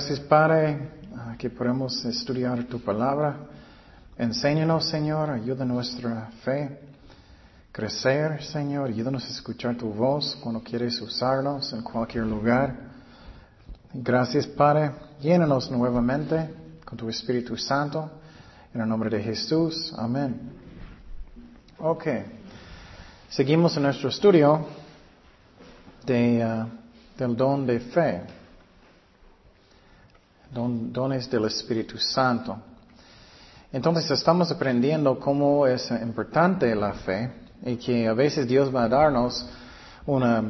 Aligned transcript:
Gracias, 0.00 0.20
Padre, 0.20 0.92
ah, 1.14 1.34
que 1.36 1.50
podemos 1.50 2.02
estudiar 2.06 2.64
tu 2.64 2.80
palabra. 2.80 3.36
Enséñanos, 4.16 4.88
Señor, 4.88 5.28
ayuda 5.28 5.66
nuestra 5.66 6.30
fe. 6.42 6.80
Crecer, 7.70 8.42
Señor, 8.42 8.88
ayúdanos 8.88 9.26
a 9.26 9.28
escuchar 9.28 9.76
tu 9.76 9.92
voz 9.92 10.38
cuando 10.42 10.62
quieres 10.62 10.98
usarnos 11.02 11.70
en 11.74 11.82
cualquier 11.82 12.24
lugar. 12.24 12.74
Gracias, 13.92 14.46
Padre. 14.46 14.92
Llénanos 15.20 15.70
nuevamente 15.70 16.48
con 16.82 16.96
tu 16.96 17.06
Espíritu 17.10 17.54
Santo. 17.58 18.10
En 18.72 18.80
el 18.80 18.88
nombre 18.88 19.10
de 19.10 19.22
Jesús. 19.22 19.92
Amén. 19.98 20.50
Ok. 21.78 22.06
Seguimos 23.28 23.76
en 23.76 23.82
nuestro 23.82 24.08
estudio 24.08 24.66
de, 26.06 26.42
ah, 26.42 26.66
del 27.18 27.36
don 27.36 27.66
de 27.66 27.80
fe 27.80 28.39
dones 30.52 31.30
del 31.30 31.44
Espíritu 31.44 31.98
Santo. 31.98 32.58
Entonces 33.72 34.10
estamos 34.10 34.50
aprendiendo 34.50 35.18
cómo 35.18 35.66
es 35.66 35.90
importante 35.90 36.74
la 36.74 36.92
fe 36.92 37.30
y 37.64 37.76
que 37.76 38.08
a 38.08 38.14
veces 38.14 38.48
Dios 38.48 38.74
va 38.74 38.84
a 38.84 38.88
darnos 38.88 39.48
una, 40.06 40.42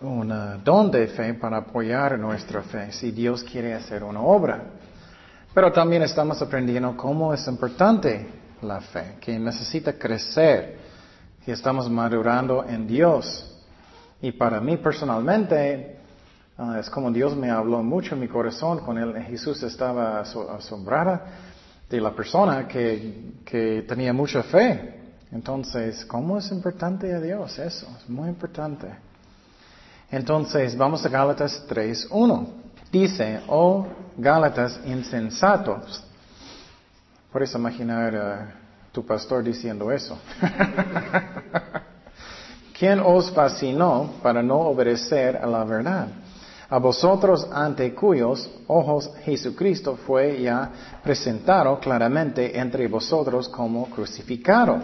una 0.00 0.56
don 0.58 0.90
de 0.90 1.06
fe 1.06 1.32
para 1.34 1.58
apoyar 1.58 2.18
nuestra 2.18 2.62
fe 2.62 2.92
si 2.92 3.12
Dios 3.12 3.42
quiere 3.42 3.72
hacer 3.74 4.04
una 4.04 4.20
obra. 4.20 4.62
Pero 5.54 5.72
también 5.72 6.02
estamos 6.02 6.42
aprendiendo 6.42 6.94
cómo 6.96 7.32
es 7.32 7.46
importante 7.48 8.28
la 8.60 8.80
fe, 8.80 9.16
que 9.20 9.38
necesita 9.38 9.94
crecer, 9.94 10.78
que 11.44 11.52
estamos 11.52 11.88
madurando 11.88 12.64
en 12.68 12.86
Dios. 12.86 13.58
Y 14.20 14.32
para 14.32 14.60
mí 14.60 14.76
personalmente, 14.76 16.00
Ah, 16.58 16.78
es 16.80 16.88
como 16.88 17.10
Dios 17.10 17.36
me 17.36 17.50
habló 17.50 17.82
mucho 17.82 18.14
en 18.14 18.20
mi 18.22 18.28
corazón 18.28 18.78
cuando 18.78 19.12
Jesús 19.20 19.62
estaba 19.62 20.20
asombrada 20.20 21.26
de 21.88 22.00
la 22.00 22.14
persona 22.14 22.66
que, 22.66 23.34
que 23.44 23.84
tenía 23.86 24.14
mucha 24.14 24.42
fe. 24.42 24.94
Entonces, 25.32 26.02
¿cómo 26.06 26.38
es 26.38 26.50
importante 26.50 27.12
a 27.12 27.20
Dios 27.20 27.58
eso? 27.58 27.86
Es 27.98 28.08
muy 28.08 28.30
importante. 28.30 28.88
Entonces, 30.10 30.74
vamos 30.78 31.04
a 31.04 31.10
Gálatas 31.10 31.62
3.1. 31.68 32.46
Dice, 32.90 33.42
oh 33.48 33.86
Gálatas 34.16 34.80
insensatos. 34.86 36.02
Puedes 37.30 37.54
imaginar 37.54 38.16
a 38.16 38.54
tu 38.92 39.04
pastor 39.04 39.44
diciendo 39.44 39.92
eso. 39.92 40.18
¿Quién 42.78 43.00
os 43.00 43.30
fascinó 43.30 44.14
para 44.22 44.42
no 44.42 44.60
obedecer 44.60 45.36
a 45.36 45.46
la 45.46 45.64
verdad? 45.64 46.08
A 46.68 46.78
vosotros 46.78 47.46
ante 47.52 47.94
cuyos 47.94 48.50
ojos 48.66 49.10
Jesucristo 49.24 49.96
fue 50.06 50.42
ya 50.42 50.70
presentado 51.02 51.78
claramente 51.78 52.58
entre 52.58 52.88
vosotros 52.88 53.48
como 53.48 53.86
crucificado. 53.86 54.78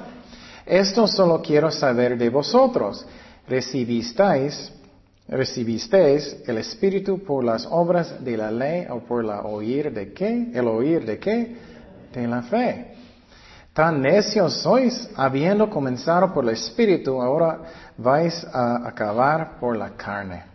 Esto 0.64 1.08
solo 1.08 1.42
quiero 1.42 1.70
saber 1.70 2.16
de 2.16 2.28
vosotros. 2.30 3.04
¿Recibisteis, 3.48 4.72
recibisteis 5.26 6.36
el 6.46 6.58
Espíritu 6.58 7.18
por 7.24 7.42
las 7.42 7.66
obras 7.68 8.24
de 8.24 8.36
la 8.36 8.52
ley 8.52 8.86
o 8.88 9.00
por 9.00 9.24
la 9.24 9.42
oír 9.42 9.92
de 9.92 10.12
qué? 10.12 10.50
¿El 10.54 10.68
oír 10.68 11.04
de 11.04 11.18
qué? 11.18 11.56
De 12.12 12.28
la 12.28 12.42
fe. 12.42 12.94
Tan 13.72 14.02
necios 14.02 14.60
sois, 14.62 15.10
habiendo 15.16 15.68
comenzado 15.68 16.32
por 16.32 16.44
el 16.44 16.50
Espíritu, 16.50 17.20
ahora 17.20 17.58
vais 17.96 18.46
a 18.52 18.86
acabar 18.86 19.58
por 19.58 19.76
la 19.76 19.90
carne. 19.96 20.51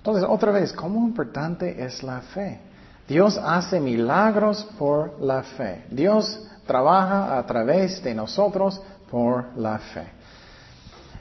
Entonces, 0.00 0.24
otra 0.26 0.50
vez, 0.50 0.72
¿cómo 0.72 1.06
importante 1.06 1.84
es 1.84 2.02
la 2.02 2.22
fe? 2.22 2.58
Dios 3.06 3.36
hace 3.36 3.78
milagros 3.78 4.66
por 4.78 5.20
la 5.20 5.42
fe. 5.42 5.84
Dios 5.90 6.42
trabaja 6.66 7.36
a 7.36 7.44
través 7.44 8.02
de 8.02 8.14
nosotros 8.14 8.80
por 9.10 9.54
la 9.58 9.78
fe. 9.78 10.06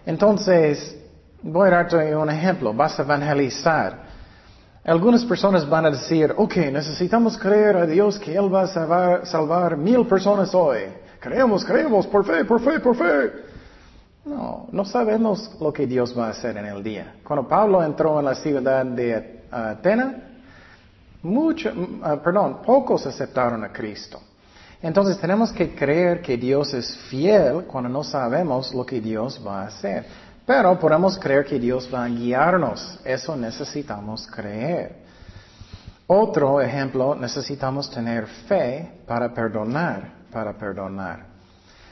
Entonces, 0.06 0.98
voy 1.42 1.68
a 1.68 1.72
darte 1.72 2.16
un 2.16 2.30
ejemplo. 2.30 2.74
Vas 2.74 2.98
a 2.98 3.04
evangelizar. 3.04 4.08
Algunas 4.86 5.26
personas 5.26 5.68
van 5.68 5.88
a 5.88 5.92
decir, 5.92 6.34
ok, 6.38 6.56
necesitamos 6.72 7.38
creer 7.38 7.76
a 7.76 7.86
Dios 7.86 8.18
que 8.18 8.34
Él 8.34 8.54
va 8.54 8.62
a 8.62 8.68
salvar, 8.68 9.26
salvar 9.26 9.76
mil 9.76 10.08
personas 10.08 10.56
hoy. 10.56 10.84
Creemos, 11.20 11.66
creemos, 11.66 12.08
por 12.08 12.24
fe, 12.24 12.46
por 12.46 12.62
fe, 12.62 12.80
por 12.80 12.96
fe. 12.96 13.32
No, 14.30 14.68
no 14.72 14.86
sabemos 14.86 15.58
lo 15.60 15.74
que 15.74 15.88
Dios 15.88 16.16
va 16.18 16.28
a 16.28 16.30
hacer 16.30 16.56
en 16.56 16.66
el 16.68 16.84
día. 16.84 17.16
Cuando 17.24 17.48
Pablo 17.48 17.84
entró 17.84 18.20
en 18.20 18.26
la 18.26 18.36
ciudad 18.36 18.86
de 18.86 19.42
Atenas, 19.50 20.16
mucho, 21.24 21.74
mm, 21.74 22.02
ah, 22.04 22.18
perdón, 22.24 22.62
pocos 22.64 23.08
aceptaron 23.08 23.64
a 23.64 23.74
Cristo. 23.74 24.22
Entonces 24.84 25.20
tenemos 25.20 25.52
que 25.52 25.74
creer 25.74 26.22
que 26.22 26.38
Dios 26.38 26.74
es 26.76 26.96
fiel 27.10 27.64
cuando 27.66 27.90
no 27.90 28.04
sabemos 28.04 28.72
lo 28.74 28.86
que 28.86 29.02
Dios 29.02 29.42
va 29.46 29.64
a 29.64 29.68
hacer. 29.68 30.06
Pero 30.46 30.80
podemos 30.80 31.18
creer 31.18 31.46
que 31.46 31.60
Dios 31.60 31.90
va 31.92 32.06
a 32.06 32.08
guiarnos. 32.08 33.00
Eso 33.04 33.36
necesitamos 33.36 34.28
creer. 34.28 34.96
Otro 36.06 36.62
ejemplo, 36.62 37.16
necesitamos 37.16 37.90
tener 37.90 38.28
fe 38.48 39.02
para 39.08 39.34
perdonar, 39.34 40.12
para 40.32 40.54
perdonar. 40.56 41.29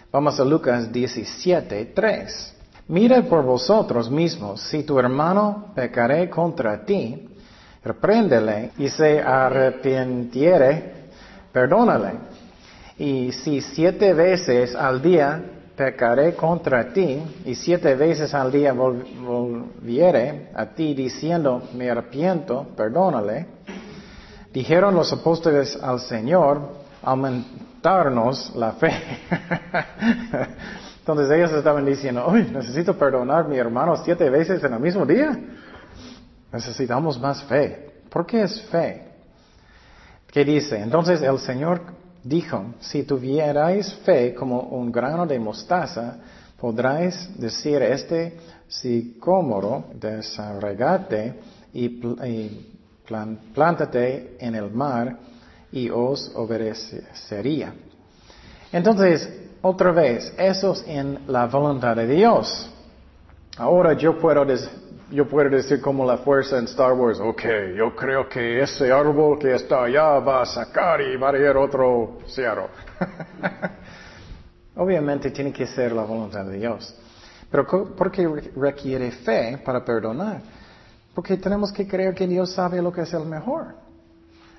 Vamos 0.10 0.40
a 0.40 0.46
Lucas 0.46 0.90
17, 0.90 1.92
3. 1.94 2.56
Mira 2.88 3.22
por 3.24 3.44
vosotros 3.44 4.10
mismos, 4.10 4.62
si 4.62 4.84
tu 4.84 4.98
hermano 4.98 5.74
pecare 5.76 6.30
contra 6.30 6.86
ti, 6.86 7.28
repréndele 7.84 8.72
y 8.78 8.88
se 8.88 9.20
arrepintiere, 9.20 11.10
perdónale. 11.52 12.14
Y 12.98 13.34
si 13.34 13.60
siete 13.60 14.14
veces 14.14 14.74
al 14.76 15.02
día 15.02 15.44
pecaré 15.76 16.36
contra 16.36 16.94
ti 16.94 17.22
y 17.44 17.54
siete 17.56 17.94
veces 17.96 18.34
al 18.34 18.50
día 18.50 18.72
volviere 18.72 20.52
a 20.56 20.68
ti 20.68 20.94
diciendo 20.94 21.64
me 21.76 21.90
arrepiento, 21.90 22.66
perdónale. 22.78 23.46
Dijeron 24.54 24.96
los 24.96 25.12
apóstoles 25.12 25.78
al 25.84 26.00
Señor, 26.00 26.62
darnos 27.82 28.54
la 28.56 28.74
fe. 28.74 28.92
Entonces 31.00 31.32
ellos 31.32 31.52
estaban 31.54 31.86
diciendo, 31.86 32.28
uy, 32.28 32.50
necesito 32.52 32.98
perdonar 32.98 33.46
a 33.46 33.48
mi 33.48 33.58
hermano 33.58 33.96
siete 34.04 34.30
veces 34.30 34.64
en 34.64 34.74
el 34.74 34.80
mismo 34.80 35.06
día. 35.06 35.38
Necesitamos 36.52 37.20
más 37.20 37.44
fe. 37.44 38.02
¿Por 38.10 38.26
qué 38.26 38.44
es 38.44 38.62
fe? 38.64 39.08
¿Qué 40.30 40.44
dice? 40.44 40.80
Entonces 40.80 41.22
el 41.22 41.40
Señor 41.40 41.82
dijo, 42.24 42.74
si 42.80 43.04
tuvierais 43.04 43.94
fe 44.06 44.34
como 44.34 44.60
un 44.60 44.92
grano 44.92 45.26
de 45.26 45.40
mostaza, 45.40 46.18
podráis 46.60 47.40
decir 47.40 47.82
este 47.82 48.38
sicómoro, 48.68 49.86
desarregate 49.94 51.40
y 51.74 52.02
plántate 53.54 54.38
en 54.40 54.56
el 54.56 54.72
mar 54.72 55.18
y 55.78 55.90
os 55.92 56.32
obedecería. 56.36 57.74
Entonces, 58.72 59.30
otra 59.62 59.92
vez, 59.92 60.34
eso 60.38 60.74
es 60.74 60.84
en 60.88 61.20
la 61.28 61.46
voluntad 61.46 61.96
de 61.96 62.08
Dios. 62.08 62.70
Ahora 63.58 63.94
yo 63.94 64.18
puedo, 64.18 64.46
yo 65.12 65.28
puedo 65.28 65.50
decir 65.50 65.80
como 65.80 66.06
la 66.06 66.18
fuerza 66.18 66.58
en 66.58 66.66
Star 66.66 66.94
Wars, 66.94 67.20
ok, 67.20 67.44
yo 67.76 67.96
creo 67.96 68.28
que 68.28 68.62
ese 68.62 68.92
árbol 68.92 69.38
que 69.38 69.54
está 69.54 69.84
allá 69.84 70.20
va 70.20 70.42
a 70.42 70.46
sacar 70.46 71.02
y 71.02 71.16
va 71.16 71.30
a 71.30 71.38
ir 71.38 71.56
otro 71.56 72.20
cielo. 72.26 72.70
Obviamente 74.76 75.32
tiene 75.32 75.52
que 75.52 75.68
ser 75.68 75.92
la 75.92 76.04
voluntad 76.04 76.46
de 76.46 76.58
Dios. 76.58 76.96
Pero 77.50 77.66
¿por 77.96 78.12
qué 78.12 78.28
requiere 78.56 79.12
fe 79.12 79.60
para 79.64 79.84
perdonar? 79.86 80.42
Porque 81.14 81.38
tenemos 81.38 81.72
que 81.72 81.88
creer 81.88 82.14
que 82.14 82.28
Dios 82.28 82.54
sabe 82.54 82.82
lo 82.82 82.92
que 82.92 83.02
es 83.02 83.14
el 83.14 83.26
mejor. 83.26 83.87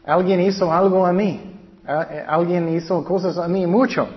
Alguien 0.08 0.40
hizo 0.40 0.72
algo 0.72 1.04
a 1.04 1.12
mí. 1.12 1.54
Eh, 1.86 2.24
alguien 2.26 2.66
hizo 2.70 3.04
cosas 3.04 3.36
a 3.36 3.46
mí 3.46 3.66
mucho. 3.66 4.08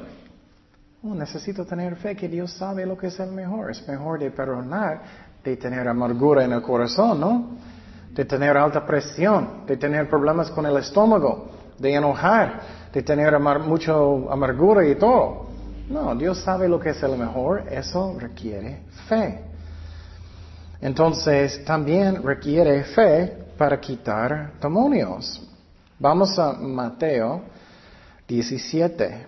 Oh, 1.03 1.13
necesito 1.13 1.65
tener 1.65 1.97
fe 1.97 2.15
que 2.15 2.29
Dios 2.29 2.53
sabe 2.53 2.85
lo 2.85 2.97
que 2.97 3.07
es 3.07 3.19
el 3.19 3.33
mejor. 3.33 3.71
Es 3.71 3.85
mejor 3.85 4.17
de 4.19 4.31
perdonar, 4.31 5.01
de 5.43 5.57
tener 5.57 5.85
amargura 5.89 6.45
en 6.45 6.53
el 6.53 6.61
corazón, 6.61 7.19
¿no? 7.19 7.57
De 8.13 8.23
tener 8.23 8.55
alta 8.55 8.85
presión, 8.85 9.65
de 9.67 9.75
tener 9.75 10.09
problemas 10.09 10.49
con 10.49 10.65
el 10.65 10.77
estómago, 10.77 11.49
de 11.77 11.93
enojar, 11.93 12.61
de 12.93 13.03
tener 13.03 13.37
mucho 13.37 14.31
amargura 14.31 14.87
y 14.87 14.95
todo. 14.95 15.47
No, 15.89 16.15
Dios 16.15 16.39
sabe 16.39 16.69
lo 16.69 16.79
que 16.79 16.91
es 16.91 17.03
el 17.03 17.17
mejor. 17.17 17.65
Eso 17.69 18.15
requiere 18.17 18.83
fe. 19.09 19.41
Entonces, 20.79 21.65
también 21.65 22.23
requiere 22.23 22.81
fe 22.85 23.37
para 23.57 23.77
quitar 23.81 24.53
demonios. 24.61 25.50
Vamos 26.01 26.39
a 26.39 26.53
Mateo 26.53 27.43
17. 28.27 29.27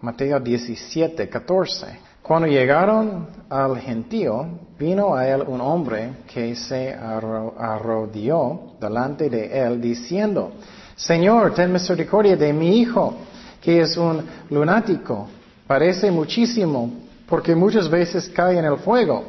Mateo 0.00 0.40
17, 0.40 1.28
14. 1.28 1.86
Cuando 2.20 2.48
llegaron 2.48 3.28
al 3.48 3.78
gentío, 3.78 4.48
vino 4.76 5.14
a 5.14 5.28
él 5.28 5.44
un 5.46 5.60
hombre 5.60 6.24
que 6.26 6.56
se 6.56 6.92
arrodilló 6.92 8.72
delante 8.80 9.30
de 9.30 9.60
él 9.60 9.80
diciendo, 9.80 10.54
Señor, 10.96 11.54
ten 11.54 11.72
misericordia 11.72 12.36
de 12.36 12.52
mi 12.52 12.80
hijo, 12.80 13.14
que 13.62 13.80
es 13.82 13.96
un 13.96 14.20
lunático. 14.50 15.28
Parece 15.68 16.10
muchísimo, 16.10 16.90
porque 17.28 17.54
muchas 17.54 17.88
veces 17.88 18.28
cae 18.28 18.58
en 18.58 18.64
el 18.64 18.78
fuego 18.78 19.22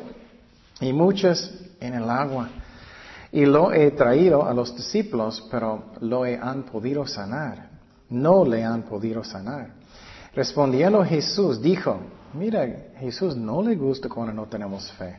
y 0.82 0.92
muchas 0.92 1.54
en 1.80 1.94
el 1.94 2.10
agua. 2.10 2.50
Y 3.32 3.46
lo 3.46 3.72
he 3.72 3.92
traído 3.92 4.46
a 4.46 4.54
los 4.54 4.76
discípulos, 4.76 5.48
pero 5.52 5.84
lo 6.02 6.24
han 6.24 6.64
podido 6.64 7.06
sanar. 7.06 7.70
No 8.10 8.44
le 8.44 8.64
han 8.64 8.84
podido 8.84 9.24
sanar. 9.24 9.72
Respondiendo 10.34 11.04
Jesús, 11.04 11.62
dijo, 11.62 12.00
mira, 12.34 12.66
Jesús 12.98 13.36
no 13.36 13.62
le 13.62 13.76
gusta 13.76 14.10
cuando 14.10 14.34
no 14.34 14.46
tenemos 14.46 14.92
fe. 14.94 15.18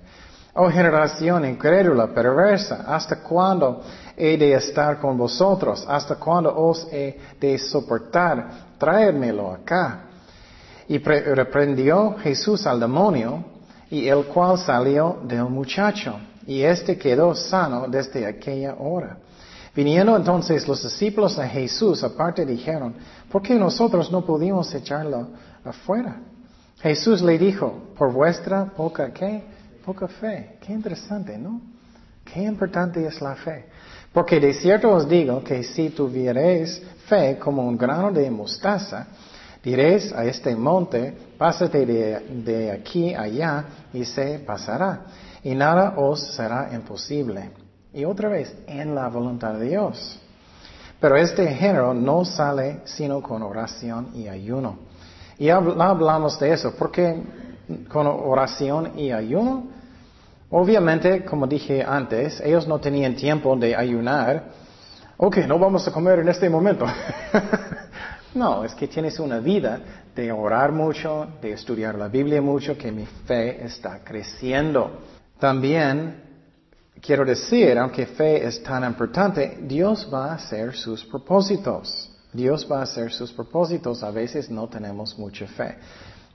Oh 0.54 0.68
generación 0.68 1.44
incrédula, 1.44 2.08
perversa, 2.08 2.84
¿hasta 2.88 3.22
cuándo 3.22 3.82
he 4.16 4.36
de 4.36 4.54
estar 4.54 4.98
con 4.98 5.16
vosotros? 5.16 5.86
¿Hasta 5.88 6.16
cuándo 6.16 6.56
os 6.56 6.88
he 6.90 7.20
de 7.38 7.56
soportar? 7.58 8.50
Traédmelo 8.76 9.52
acá. 9.52 10.06
Y 10.88 10.98
reprendió 10.98 12.16
Jesús 12.18 12.66
al 12.66 12.80
demonio, 12.80 13.44
y 13.90 14.08
el 14.08 14.24
cual 14.24 14.58
salió 14.58 15.18
del 15.22 15.44
muchacho, 15.44 16.18
y 16.46 16.62
éste 16.62 16.96
quedó 16.96 17.34
sano 17.34 17.86
desde 17.88 18.26
aquella 18.26 18.74
hora. 18.74 19.18
Viniendo 19.74 20.16
entonces 20.16 20.66
los 20.66 20.82
discípulos 20.82 21.38
a 21.38 21.46
Jesús, 21.46 22.02
aparte 22.02 22.44
dijeron, 22.44 22.94
¿por 23.30 23.42
qué 23.42 23.54
nosotros 23.54 24.10
no 24.10 24.24
pudimos 24.24 24.74
echarlo 24.74 25.28
afuera? 25.64 26.16
Jesús 26.80 27.22
le 27.22 27.38
dijo, 27.38 27.90
por 27.96 28.12
vuestra 28.12 28.64
poca 28.64 29.12
¿qué? 29.12 29.44
Poca 29.84 30.08
fe. 30.08 30.56
Qué 30.60 30.72
interesante, 30.72 31.38
¿no? 31.38 31.60
Qué 32.24 32.42
importante 32.42 33.06
es 33.06 33.20
la 33.20 33.36
fe. 33.36 33.66
Porque 34.12 34.40
de 34.40 34.54
cierto 34.54 34.90
os 34.90 35.08
digo 35.08 35.42
que 35.44 35.62
si 35.62 35.90
tuviereis 35.90 36.82
fe 37.06 37.38
como 37.38 37.62
un 37.62 37.76
grano 37.76 38.10
de 38.10 38.30
mostaza, 38.30 39.06
diréis 39.62 40.12
a 40.12 40.24
este 40.24 40.54
monte, 40.56 41.14
pásate 41.38 41.86
de, 41.86 42.20
de 42.44 42.70
aquí 42.72 43.14
allá 43.14 43.64
y 43.92 44.04
se 44.04 44.40
pasará. 44.40 45.06
Y 45.42 45.54
nada 45.54 45.94
os 45.96 46.34
será 46.34 46.70
imposible. 46.72 47.50
Y 47.92 48.04
otra 48.04 48.28
vez, 48.28 48.54
en 48.66 48.94
la 48.94 49.08
voluntad 49.08 49.54
de 49.54 49.68
Dios. 49.68 50.20
Pero 51.00 51.16
este 51.16 51.46
género 51.54 51.94
no 51.94 52.24
sale 52.24 52.80
sino 52.84 53.22
con 53.22 53.42
oración 53.42 54.10
y 54.14 54.28
ayuno. 54.28 54.78
Y 55.38 55.48
hablamos 55.48 56.38
de 56.38 56.52
eso, 56.52 56.74
porque 56.78 57.22
con 57.88 58.06
oración 58.06 58.98
y 58.98 59.10
ayuno, 59.10 59.64
obviamente, 60.50 61.24
como 61.24 61.46
dije 61.46 61.82
antes, 61.82 62.40
ellos 62.40 62.68
no 62.68 62.78
tenían 62.78 63.16
tiempo 63.16 63.56
de 63.56 63.74
ayunar. 63.74 64.44
Ok, 65.16 65.38
no 65.48 65.58
vamos 65.58 65.88
a 65.88 65.92
comer 65.92 66.18
en 66.18 66.28
este 66.28 66.50
momento. 66.50 66.84
no, 68.34 68.64
es 68.64 68.74
que 68.74 68.86
tienes 68.86 69.18
una 69.18 69.38
vida 69.38 69.80
de 70.14 70.30
orar 70.30 70.72
mucho, 70.72 71.28
de 71.40 71.52
estudiar 71.52 71.94
la 71.94 72.08
Biblia 72.08 72.42
mucho, 72.42 72.76
que 72.76 72.92
mi 72.92 73.06
fe 73.06 73.64
está 73.64 74.00
creciendo. 74.04 75.00
También 75.40 76.22
quiero 77.00 77.24
decir, 77.24 77.78
aunque 77.78 78.06
fe 78.06 78.46
es 78.46 78.62
tan 78.62 78.84
importante, 78.84 79.58
Dios 79.62 80.06
va 80.12 80.32
a 80.32 80.34
hacer 80.34 80.76
sus 80.76 81.04
propósitos. 81.04 82.10
Dios 82.32 82.68
va 82.70 82.80
a 82.80 82.82
hacer 82.82 83.10
sus 83.10 83.32
propósitos. 83.32 84.02
A 84.02 84.10
veces 84.10 84.50
no 84.50 84.68
tenemos 84.68 85.18
mucha 85.18 85.46
fe. 85.46 85.76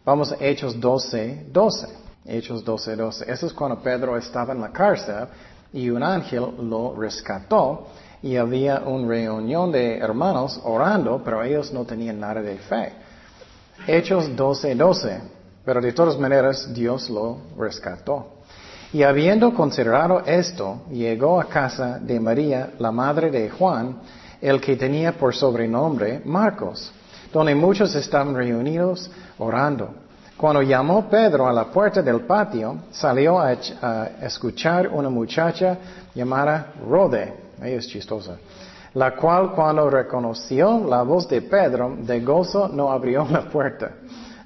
Vamos 0.03 0.31
a 0.31 0.37
Hechos 0.39 0.79
12, 0.79 1.47
12. 1.51 1.87
Hechos 2.25 2.65
12, 2.65 2.95
12. 2.95 3.31
Eso 3.31 3.45
es 3.45 3.53
cuando 3.53 3.79
Pedro 3.81 4.17
estaba 4.17 4.53
en 4.53 4.61
la 4.61 4.71
cárcel 4.71 5.27
y 5.71 5.89
un 5.89 6.01
ángel 6.01 6.43
lo 6.59 6.95
rescató 6.95 7.87
y 8.23 8.37
había 8.37 8.79
una 8.79 9.07
reunión 9.07 9.71
de 9.71 9.99
hermanos 9.99 10.59
orando, 10.63 11.21
pero 11.23 11.43
ellos 11.43 11.71
no 11.71 11.85
tenían 11.85 12.19
nada 12.19 12.41
de 12.41 12.57
fe. 12.57 12.93
Hechos 13.85 14.35
12, 14.35 14.73
12. 14.73 15.21
Pero 15.63 15.81
de 15.81 15.93
todas 15.93 16.17
maneras 16.17 16.73
Dios 16.73 17.09
lo 17.09 17.37
rescató. 17.57 18.35
Y 18.93 19.03
habiendo 19.03 19.53
considerado 19.53 20.21
esto, 20.25 20.83
llegó 20.91 21.39
a 21.39 21.45
casa 21.45 21.99
de 21.99 22.19
María, 22.19 22.71
la 22.79 22.91
madre 22.91 23.29
de 23.29 23.49
Juan, 23.49 23.97
el 24.41 24.61
que 24.61 24.75
tenía 24.75 25.13
por 25.13 25.33
sobrenombre 25.33 26.21
Marcos, 26.23 26.91
donde 27.33 27.55
muchos 27.55 27.93
estaban 27.95 28.35
reunidos 28.35 29.09
orando. 29.37 29.89
Cuando 30.37 30.61
llamó 30.61 31.09
Pedro 31.09 31.47
a 31.47 31.53
la 31.53 31.65
puerta 31.65 32.01
del 32.01 32.21
patio, 32.21 32.77
salió 32.91 33.39
a, 33.39 33.53
escuchar 34.21 34.87
una 34.89 35.09
muchacha 35.09 35.77
llamada 36.13 36.73
Rode, 36.87 37.33
ella 37.61 37.77
es 37.77 37.87
chistosa, 37.87 38.37
la 38.93 39.15
cual 39.15 39.53
cuando 39.53 39.89
reconoció 39.89 40.85
la 40.87 41.03
voz 41.03 41.27
de 41.29 41.41
Pedro, 41.41 41.95
de 42.01 42.19
gozo 42.19 42.67
no 42.67 42.91
abrió 42.91 43.25
la 43.31 43.43
puerta, 43.49 43.91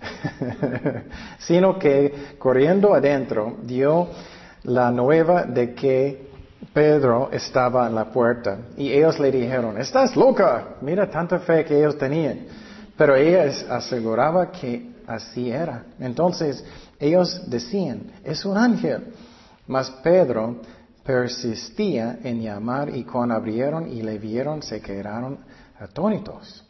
sino 1.40 1.78
que 1.78 2.36
corriendo 2.38 2.94
adentro 2.94 3.58
dio 3.64 4.08
la 4.64 4.92
nueva 4.92 5.44
de 5.44 5.74
que 5.74 6.30
Pedro 6.74 7.30
estaba 7.32 7.88
en 7.88 7.96
la 7.96 8.06
puerta 8.12 8.58
y 8.78 8.92
ellos 8.92 9.20
le 9.20 9.32
dijeron, 9.32 9.78
estás 9.78 10.16
loca, 10.16 10.76
mira 10.82 11.10
tanta 11.10 11.40
fe 11.40 11.66
que 11.66 11.78
ellos 11.78 11.98
tenían. 11.98 12.46
Pero 12.98 13.16
ella 13.16 13.46
aseguraba 13.70 14.52
que 14.52 14.96
así 15.08 15.50
era. 15.50 15.86
Entonces 16.00 16.64
ellos 17.00 17.50
decían, 17.50 18.12
es 18.24 18.44
un 18.46 18.58
ángel. 18.58 19.14
Mas 19.68 19.90
Pedro 20.04 20.58
persistía 21.04 22.20
en 22.24 22.42
llamar 22.42 22.96
y 22.96 23.04
cuando 23.04 23.36
abrieron 23.36 23.88
y 23.88 24.02
le 24.02 24.20
vieron 24.20 24.62
se 24.62 24.82
quedaron 24.82 25.40
atónitos. 25.80 26.66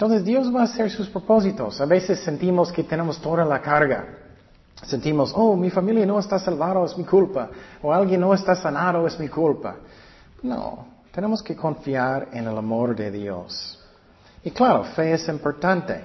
Entonces 0.00 0.24
Dios 0.24 0.50
va 0.50 0.62
a 0.62 0.64
hacer 0.64 0.90
sus 0.90 1.10
propósitos. 1.10 1.78
A 1.78 1.84
veces 1.84 2.20
sentimos 2.20 2.72
que 2.72 2.84
tenemos 2.84 3.20
toda 3.20 3.44
la 3.44 3.60
carga. 3.60 4.06
Sentimos, 4.86 5.30
oh, 5.36 5.54
mi 5.54 5.68
familia 5.68 6.06
no 6.06 6.18
está 6.18 6.38
salvada, 6.38 6.82
es 6.86 6.96
mi 6.96 7.04
culpa. 7.04 7.50
O 7.82 7.92
alguien 7.92 8.18
no 8.18 8.32
está 8.32 8.54
sanado, 8.54 9.06
es 9.06 9.20
mi 9.20 9.28
culpa. 9.28 9.76
No, 10.42 10.86
tenemos 11.12 11.42
que 11.42 11.54
confiar 11.54 12.28
en 12.32 12.46
el 12.46 12.56
amor 12.56 12.96
de 12.96 13.10
Dios. 13.10 13.78
Y 14.42 14.52
claro, 14.52 14.84
fe 14.84 15.12
es 15.12 15.28
importante. 15.28 16.00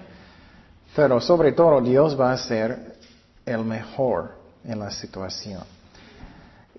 Pero 0.94 1.22
sobre 1.22 1.54
todo 1.54 1.80
Dios 1.80 2.20
va 2.20 2.34
a 2.34 2.38
ser 2.38 2.98
el 3.46 3.64
mejor 3.64 4.34
en 4.66 4.78
la 4.78 4.92
situación. 4.92 5.64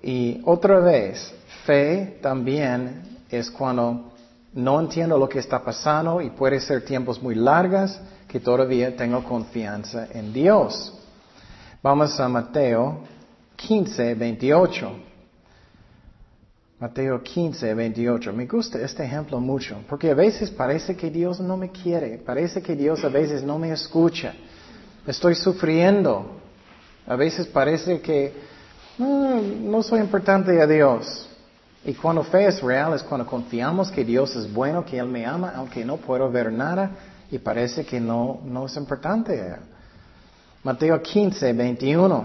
Y 0.02 0.42
otra 0.44 0.80
vez, 0.80 1.34
fe 1.64 2.18
también 2.20 3.20
es 3.30 3.50
cuando 3.50 4.12
no 4.56 4.80
entiendo 4.80 5.18
lo 5.18 5.28
que 5.28 5.38
está 5.38 5.62
pasando 5.62 6.20
y 6.22 6.30
puede 6.30 6.60
ser 6.60 6.82
tiempos 6.82 7.22
muy 7.22 7.34
largos 7.34 8.00
que 8.26 8.40
todavía 8.40 8.96
tengo 8.96 9.22
confianza 9.22 10.08
en 10.12 10.32
Dios. 10.32 10.94
Vamos 11.82 12.18
a 12.18 12.26
Mateo 12.26 13.00
15, 13.54 14.14
28. 14.14 14.92
Mateo 16.80 17.22
15, 17.22 17.74
28. 17.74 18.32
Me 18.32 18.46
gusta 18.46 18.80
este 18.80 19.04
ejemplo 19.04 19.38
mucho, 19.40 19.76
porque 19.88 20.10
a 20.10 20.14
veces 20.14 20.50
parece 20.50 20.96
que 20.96 21.10
Dios 21.10 21.38
no 21.38 21.58
me 21.58 21.70
quiere, 21.70 22.16
parece 22.16 22.62
que 22.62 22.74
Dios 22.74 23.04
a 23.04 23.08
veces 23.08 23.42
no 23.42 23.58
me 23.58 23.70
escucha. 23.70 24.34
Estoy 25.06 25.34
sufriendo. 25.34 26.40
A 27.06 27.14
veces 27.14 27.46
parece 27.46 28.00
que 28.00 28.32
no, 28.98 29.40
no 29.40 29.82
soy 29.82 30.00
importante 30.00 30.60
a 30.60 30.66
Dios. 30.66 31.28
Y 31.86 31.94
cuando 31.94 32.24
fe 32.24 32.46
es 32.46 32.60
real 32.60 32.94
es 32.94 33.02
cuando 33.04 33.24
confiamos 33.24 33.92
que 33.92 34.04
Dios 34.04 34.34
es 34.34 34.52
bueno, 34.52 34.84
que 34.84 34.98
Él 34.98 35.06
me 35.06 35.24
ama, 35.24 35.52
aunque 35.54 35.84
no 35.84 35.98
puedo 35.98 36.28
ver 36.28 36.52
nada 36.52 36.90
y 37.30 37.38
parece 37.38 37.86
que 37.86 38.00
no, 38.00 38.40
no 38.44 38.66
es 38.66 38.76
importante. 38.76 39.54
Mateo 40.64 41.00
15, 41.00 41.52
21. 41.52 42.24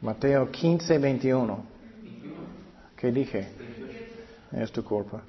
Mateo 0.00 0.50
15, 0.50 0.98
21. 0.98 1.64
¿Qué 2.96 3.12
dije? 3.12 3.48
Es 4.52 4.72
tu 4.72 4.82
culpa. 4.82 5.20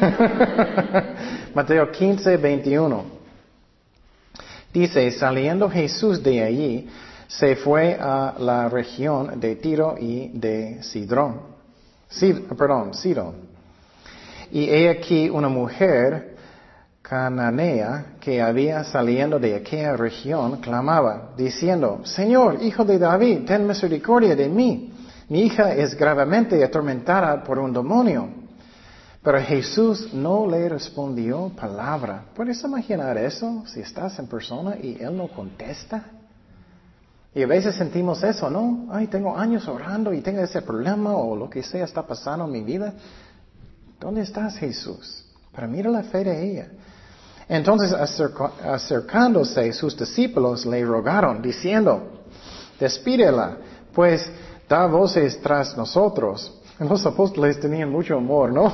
Mateo 1.54 1.88
15, 1.92 2.36
21. 2.36 3.04
Dice, 4.74 5.08
saliendo 5.12 5.70
Jesús 5.70 6.20
de 6.20 6.42
allí, 6.42 6.88
se 7.28 7.56
fue 7.56 7.96
a 8.00 8.34
la 8.38 8.68
región 8.68 9.40
de 9.40 9.56
Tiro 9.56 9.96
y 9.98 10.28
de 10.28 10.82
Sidrón. 10.82 11.40
perdón, 12.56 12.94
Sidón. 12.94 13.34
Y 14.50 14.68
he 14.70 14.88
aquí 14.88 15.28
una 15.28 15.48
mujer 15.48 16.36
cananea 17.02 18.16
que 18.20 18.40
había 18.40 18.84
saliendo 18.84 19.38
de 19.38 19.54
aquella 19.54 19.96
región 19.96 20.56
clamaba, 20.60 21.30
diciendo, 21.36 22.00
Señor, 22.04 22.58
hijo 22.62 22.84
de 22.84 22.98
David, 22.98 23.44
ten 23.46 23.66
misericordia 23.66 24.34
de 24.34 24.48
mí. 24.48 24.92
Mi 25.28 25.42
hija 25.42 25.72
es 25.72 25.96
gravemente 25.96 26.62
atormentada 26.62 27.42
por 27.42 27.58
un 27.58 27.72
demonio. 27.72 28.28
Pero 29.22 29.40
Jesús 29.40 30.14
no 30.14 30.46
le 30.48 30.68
respondió 30.68 31.50
palabra. 31.56 32.26
¿Puedes 32.34 32.62
imaginar 32.62 33.18
eso 33.18 33.64
si 33.66 33.80
estás 33.80 34.18
en 34.20 34.28
persona 34.28 34.76
y 34.80 34.98
Él 35.00 35.16
no 35.16 35.26
contesta? 35.28 36.15
Y 37.36 37.42
a 37.42 37.46
veces 37.46 37.74
sentimos 37.74 38.22
eso, 38.22 38.48
¿no? 38.48 38.86
Ay, 38.90 39.08
tengo 39.08 39.36
años 39.36 39.68
orando 39.68 40.10
y 40.10 40.22
tengo 40.22 40.40
ese 40.40 40.62
problema 40.62 41.14
o 41.14 41.36
lo 41.36 41.50
que 41.50 41.62
sea 41.62 41.84
está 41.84 42.00
pasando 42.00 42.46
en 42.46 42.50
mi 42.50 42.62
vida. 42.62 42.94
¿Dónde 44.00 44.22
estás, 44.22 44.56
Jesús? 44.56 45.22
Pero 45.54 45.68
mira 45.68 45.90
la 45.90 46.02
fe 46.02 46.24
de 46.24 46.50
ella. 46.50 46.68
Entonces, 47.46 47.92
acercándose, 47.92 49.70
sus 49.74 49.94
discípulos 49.98 50.64
le 50.64 50.82
rogaron, 50.82 51.42
diciendo, 51.42 52.24
despídela, 52.80 53.58
pues 53.92 54.32
da 54.66 54.86
voces 54.86 55.38
tras 55.42 55.76
nosotros. 55.76 56.58
Los 56.78 57.04
apóstoles 57.04 57.60
tenían 57.60 57.92
mucho 57.92 58.16
amor, 58.16 58.50
¿no? 58.50 58.72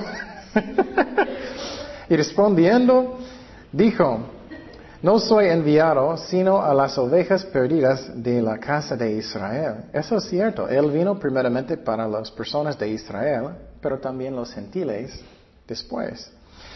y 2.09 2.15
respondiendo, 2.15 3.19
dijo, 3.73 4.21
no 5.03 5.19
soy 5.19 5.49
enviado 5.49 6.17
sino 6.17 6.63
a 6.63 6.73
las 6.73 6.97
ovejas 6.97 7.45
perdidas 7.45 8.11
de 8.23 8.41
la 8.41 8.59
casa 8.59 8.97
de 8.97 9.13
Israel. 9.17 9.85
Eso 9.93 10.17
es 10.17 10.25
cierto. 10.25 10.69
Él 10.69 10.91
vino 10.91 11.19
primeramente 11.19 11.77
para 11.77 12.07
las 12.07 12.31
personas 12.31 12.79
de 12.79 12.89
Israel, 12.89 13.49
pero 13.81 13.99
también 13.99 14.37
los 14.37 14.53
gentiles 14.53 15.21
después. 15.67 16.31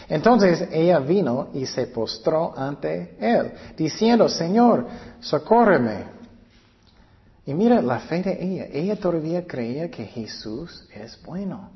Entonces 0.09 0.69
ella 0.73 0.99
vino 0.99 1.49
y 1.55 1.67
se 1.67 1.87
postró 1.87 2.57
ante 2.57 3.17
él, 3.21 3.53
diciendo, 3.77 4.29
Señor, 4.29 4.87
socórreme. 5.21 6.17
Y 7.45 7.55
mira 7.55 7.81
la 7.81 8.01
fe 8.01 8.23
de 8.23 8.43
ella. 8.43 8.67
Ella 8.73 8.97
todavía 8.97 9.47
creía 9.47 9.89
que 9.89 10.05
Jesús 10.05 10.89
es 10.93 11.21
bueno. 11.23 11.71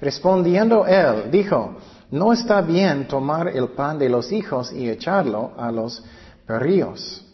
Respondiendo 0.00 0.86
él, 0.86 1.30
dijo, 1.30 1.76
no 2.10 2.32
está 2.32 2.60
bien 2.60 3.08
tomar 3.08 3.48
el 3.48 3.68
pan 3.68 3.98
de 3.98 4.08
los 4.08 4.30
hijos 4.32 4.72
y 4.72 4.88
echarlo 4.88 5.52
a 5.56 5.70
los 5.72 6.02
perrillos. 6.46 7.24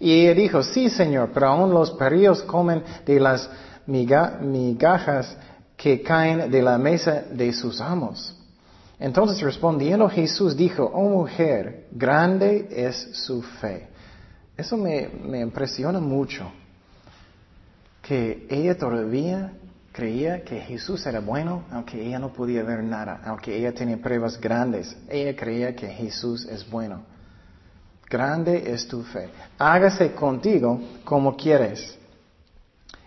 Y 0.00 0.12
ella 0.12 0.34
dijo, 0.34 0.62
sí, 0.62 0.88
Señor, 0.88 1.30
pero 1.34 1.48
aún 1.48 1.70
los 1.70 1.90
perrillos 1.92 2.42
comen 2.42 2.82
de 3.04 3.20
las 3.20 3.50
migajas 3.86 5.36
que 5.76 6.02
caen 6.02 6.50
de 6.50 6.62
la 6.62 6.78
mesa 6.78 7.24
de 7.30 7.52
sus 7.52 7.80
amos. 7.80 8.34
Entonces 8.98 9.40
respondiendo 9.40 10.08
Jesús 10.08 10.56
dijo, 10.56 10.84
oh 10.92 11.08
mujer, 11.08 11.86
grande 11.92 12.68
es 12.70 13.10
su 13.12 13.42
fe. 13.42 13.88
Eso 14.56 14.76
me, 14.76 15.08
me 15.24 15.40
impresiona 15.40 16.00
mucho, 16.00 16.50
que 18.02 18.46
ella 18.50 18.76
todavía 18.76 19.52
creía 19.98 20.44
que 20.44 20.60
Jesús 20.60 21.04
era 21.06 21.18
bueno, 21.18 21.64
aunque 21.72 22.00
ella 22.00 22.20
no 22.20 22.32
podía 22.32 22.62
ver 22.62 22.84
nada, 22.84 23.20
aunque 23.24 23.56
ella 23.56 23.74
tenía 23.74 23.96
pruebas 23.96 24.40
grandes. 24.40 24.96
Ella 25.08 25.34
creía 25.34 25.74
que 25.74 25.88
Jesús 25.88 26.46
es 26.46 26.70
bueno. 26.70 27.02
Grande 28.08 28.72
es 28.72 28.86
tu 28.86 29.02
fe. 29.02 29.28
Hágase 29.58 30.12
contigo 30.12 30.80
como 31.02 31.36
quieres. 31.36 31.98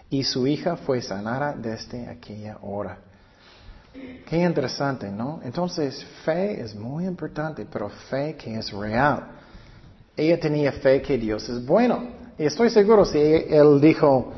Y 0.10 0.26
su 0.26 0.46
hija 0.46 0.76
fue 0.76 1.02
sanada 1.02 1.54
desde 1.54 2.10
aquella 2.10 2.58
hora. 2.62 2.98
Qué 4.26 4.40
interesante, 4.40 5.10
¿no? 5.10 5.40
Entonces, 5.46 6.06
fe 6.26 6.60
es 6.60 6.76
muy 6.76 7.06
importante, 7.06 7.66
pero 7.72 7.88
fe 7.88 8.36
que 8.36 8.56
es 8.56 8.70
real. 8.70 9.28
Ella 10.18 10.38
tenía 10.38 10.74
fe 10.74 11.02
que 11.02 11.18
Dios 11.18 11.48
es 11.48 11.66
bueno. 11.66 12.04
Y 12.38 12.44
estoy 12.44 12.70
seguro 12.70 13.06
si 13.06 13.18
él 13.18 13.80
dijo, 13.80 14.34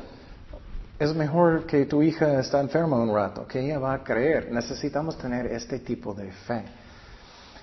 es 0.98 1.14
mejor 1.14 1.66
que 1.66 1.86
tu 1.86 2.02
hija 2.02 2.38
está 2.38 2.60
enferma 2.60 2.96
un 2.96 3.14
rato, 3.14 3.46
que 3.46 3.60
ella 3.60 3.78
va 3.78 3.94
a 3.94 4.04
creer. 4.04 4.50
Necesitamos 4.52 5.18
tener 5.18 5.46
este 5.46 5.80
tipo 5.80 6.14
de 6.14 6.30
fe. 6.30 6.64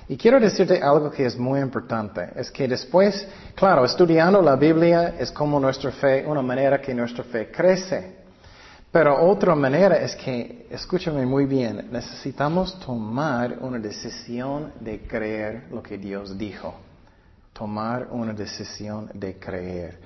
Y 0.07 0.17
quiero 0.17 0.39
decirte 0.39 0.81
algo 0.81 1.09
que 1.09 1.25
es 1.25 1.37
muy 1.37 1.61
importante, 1.61 2.29
es 2.35 2.51
que 2.51 2.67
después, 2.67 3.25
claro, 3.55 3.85
estudiando 3.85 4.41
la 4.41 4.57
Biblia 4.57 5.15
es 5.17 5.31
como 5.31 5.59
nuestra 5.59 5.91
fe, 5.91 6.25
una 6.27 6.41
manera 6.41 6.81
que 6.81 6.93
nuestra 6.93 7.23
fe 7.23 7.49
crece. 7.49 8.19
Pero 8.91 9.25
otra 9.25 9.55
manera 9.55 9.95
es 9.95 10.13
que, 10.17 10.67
escúchame 10.69 11.25
muy 11.25 11.45
bien, 11.45 11.87
necesitamos 11.91 12.77
tomar 12.81 13.57
una 13.61 13.79
decisión 13.79 14.73
de 14.81 14.99
creer 15.07 15.67
lo 15.71 15.81
que 15.81 15.97
Dios 15.97 16.37
dijo. 16.37 16.75
Tomar 17.53 18.07
una 18.11 18.33
decisión 18.33 19.09
de 19.13 19.39
creer. 19.39 19.97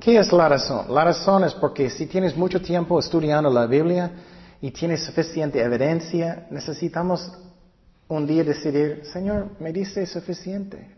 ¿Qué 0.00 0.16
es 0.16 0.32
la 0.32 0.48
razón? 0.48 0.94
La 0.94 1.04
razón 1.04 1.42
es 1.42 1.54
porque 1.54 1.90
si 1.90 2.06
tienes 2.06 2.36
mucho 2.36 2.62
tiempo 2.62 3.00
estudiando 3.00 3.50
la 3.50 3.66
Biblia 3.66 4.12
y 4.60 4.70
tienes 4.70 5.02
suficiente 5.04 5.60
evidencia, 5.60 6.46
necesitamos 6.50 7.32
un 8.06 8.24
día 8.24 8.44
decidir, 8.44 9.02
Señor, 9.12 9.50
me 9.58 9.72
dice 9.72 10.06
suficiente. 10.06 10.94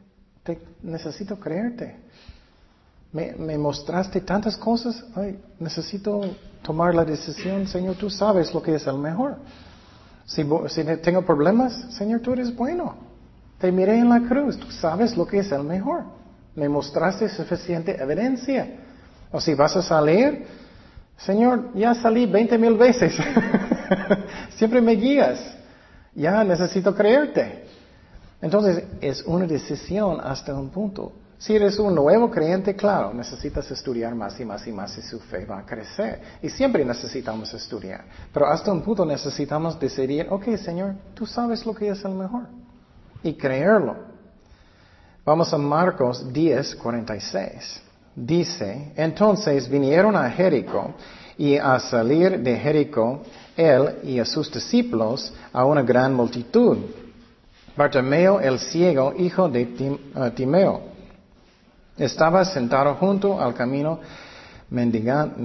necesito 0.83 1.39
creerte. 1.41 1.97
Me, 3.13 3.59
mostraste 3.59 4.21
tantas 4.21 4.57
cosas, 4.57 5.03
necesito 5.59 6.21
tomar 6.63 6.95
la 6.95 7.05
decisión, 7.05 7.67
Señor, 7.67 7.97
tú 7.97 8.11
sabes 8.11 8.53
lo 8.53 8.63
que 8.63 8.75
es 8.75 8.87
el 8.87 8.99
mejor. 8.99 9.37
Si, 10.27 10.45
si 10.69 10.85
tengo 10.99 11.23
problemas, 11.23 11.73
Señor, 11.97 12.21
tú 12.21 12.35
eres 12.35 12.55
bueno. 12.55 12.95
Te 13.59 13.73
miré 13.73 13.99
en 13.99 14.11
la 14.11 14.21
cruz, 14.21 14.59
tú 14.59 14.71
sabes 14.71 15.17
lo 15.17 15.27
que 15.27 15.39
es 15.39 15.51
el 15.53 15.65
mejor. 15.65 16.05
Me 16.55 16.69
mostraste 16.69 17.29
suficiente 17.31 18.01
evidencia. 18.01 18.89
O 19.33 19.41
si 19.41 19.55
vas 19.55 19.77
a 19.77 19.83
salir, 19.83 20.47
Señor, 21.17 21.71
ya 21.75 21.95
salí 21.95 22.27
veinte 22.27 22.57
mil 22.57 22.75
veces. 22.75 23.15
Siempre 24.57 24.81
me 24.81 24.93
guías. 24.93 25.39
Ya 26.15 26.43
necesito 26.45 26.95
creerte. 26.95 27.65
Entonces, 28.43 28.85
es 29.01 29.23
una 29.23 29.47
decisión 29.47 30.19
hasta 30.21 30.55
un 30.55 30.71
punto. 30.71 31.13
Si 31.39 31.55
eres 31.55 31.79
un 31.79 31.95
nuevo 31.95 32.31
creyente, 32.31 32.75
claro, 32.75 33.15
necesitas 33.15 33.71
estudiar 33.71 34.15
más 34.15 34.39
y 34.41 34.45
más 34.45 34.67
y 34.67 34.73
más 34.73 34.97
y 34.99 35.03
su 35.03 35.19
fe 35.21 35.47
va 35.47 35.61
a 35.61 35.67
crecer. 35.67 36.21
Y 36.43 36.51
siempre 36.51 36.85
necesitamos 36.85 37.53
estudiar. 37.55 38.05
Pero 38.33 38.47
hasta 38.47 38.73
un 38.73 38.83
punto 38.83 39.07
necesitamos 39.07 39.79
decidir, 39.81 40.27
ok, 40.29 40.57
Señor, 40.57 40.97
tú 41.15 41.25
sabes 41.27 41.65
lo 41.65 41.75
que 41.75 41.89
es 41.89 42.05
el 42.05 42.13
mejor. 42.13 42.43
Y 43.23 43.35
creerlo. 43.35 43.97
Vamos 45.25 45.53
a 45.53 45.59
Marcos 45.59 46.31
10, 46.31 46.77
46. 46.77 47.83
Dice, 48.23 48.93
entonces 48.97 49.67
vinieron 49.67 50.15
a 50.15 50.31
Jericó 50.31 50.93
y 51.39 51.57
a 51.57 51.79
salir 51.81 52.41
de 52.41 52.59
Jericó, 52.59 53.23
él 53.57 53.97
y 54.05 54.19
a 54.19 54.27
sus 54.27 54.53
discípulos, 54.53 55.33
a 55.55 55.65
una 55.65 55.83
gran 55.83 56.13
multitud. 56.13 56.77
Bartimeo 57.75 58.39
el 58.41 58.59
ciego, 58.59 59.15
hijo 59.17 59.49
de 59.49 59.63
eh, 59.63 59.99
Timeo 60.35 60.83
estaba 61.97 62.45
sentado 62.45 62.95
junto 62.97 63.41
al 63.41 63.55
camino 63.55 64.01
mendigando 64.71 65.37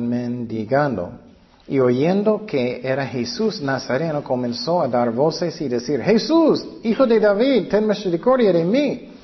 y 1.68 1.80
oyendo 1.80 2.46
que 2.46 2.82
era 2.84 3.08
Jesús 3.08 3.62
Nazareno 3.62 4.22
comenzó 4.24 4.82
a 4.82 4.88
dar 4.88 5.12
voces 5.12 5.60
y 5.62 5.68
decir, 5.68 6.02
Jesús, 6.02 6.66
hijo 6.84 7.08
de 7.08 7.20
David, 7.20 7.70
ten 7.70 7.88
misericordia 7.88 8.54
de 8.54 8.64
mí. 8.64 9.15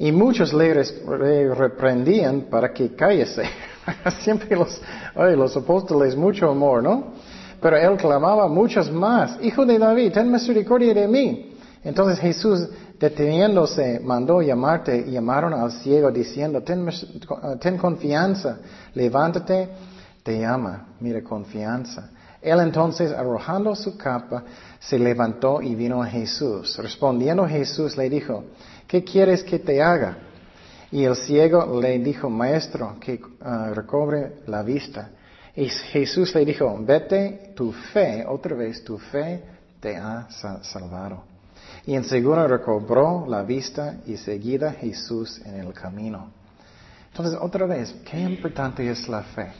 Y 0.00 0.10
muchos 0.10 0.52
le, 0.52 0.74
reprendían 1.54 2.48
para 2.50 2.72
que 2.72 2.96
cállese. 2.96 3.44
Siempre 4.24 4.56
los, 4.56 4.80
los 5.14 5.56
apóstoles, 5.56 6.16
mucho 6.16 6.50
amor, 6.50 6.82
¿no? 6.82 7.12
Pero 7.60 7.76
él 7.76 7.96
clamaba 7.96 8.48
muchos 8.48 8.90
más, 8.90 9.38
Hijo 9.40 9.64
de 9.64 9.78
David, 9.78 10.12
ten 10.12 10.32
misericordia 10.32 10.92
de 10.92 11.06
mí. 11.06 11.54
Entonces 11.84 12.18
Jesús 12.18 12.68
Deteniéndose, 13.00 13.98
mandó 13.98 14.42
llamarte 14.42 14.94
y 15.08 15.12
llamaron 15.12 15.54
al 15.54 15.72
ciego 15.72 16.10
diciendo, 16.10 16.62
ten, 16.62 17.78
confianza, 17.78 18.58
levántate, 18.92 19.70
te 20.22 20.38
llama, 20.38 20.88
mire 21.00 21.24
confianza. 21.24 22.10
Él 22.42 22.60
entonces, 22.60 23.10
arrojando 23.12 23.74
su 23.74 23.96
capa, 23.96 24.44
se 24.78 24.98
levantó 24.98 25.62
y 25.62 25.74
vino 25.74 26.02
a 26.02 26.06
Jesús. 26.06 26.76
Respondiendo 26.76 27.48
Jesús 27.48 27.96
le 27.96 28.10
dijo, 28.10 28.44
¿qué 28.90 29.04
quieres 29.04 29.44
que 29.44 29.60
te 29.60 29.80
haga? 29.80 30.16
Y 30.90 31.04
el 31.04 31.14
ciego 31.14 31.80
le 31.80 31.96
dijo, 32.00 32.28
maestro, 32.28 32.96
que 32.98 33.20
ah, 33.40 33.70
recobre 33.72 34.42
la 34.48 34.64
vista. 34.64 35.10
Y 35.54 35.68
Jesús 35.68 36.34
le 36.34 36.44
dijo, 36.44 36.76
vete, 36.80 37.52
tu 37.54 37.70
fe, 37.70 38.24
otra 38.26 38.56
vez 38.56 38.82
tu 38.82 38.98
fe 38.98 39.42
te 39.78 39.96
ha 39.96 40.26
salvado. 40.62 41.22
Y 41.86 41.94
en 41.94 42.02
segundo 42.02 42.48
recobró 42.48 43.26
la 43.28 43.44
vista 43.44 43.98
y 44.06 44.16
seguida 44.16 44.72
Jesús 44.72 45.40
en 45.44 45.60
el 45.60 45.72
camino. 45.72 46.30
Entonces, 47.12 47.38
otra 47.40 47.66
vez, 47.66 47.94
qué 48.10 48.18
importante 48.18 48.88
es 48.90 49.08
la 49.08 49.22
fe. 49.22 49.52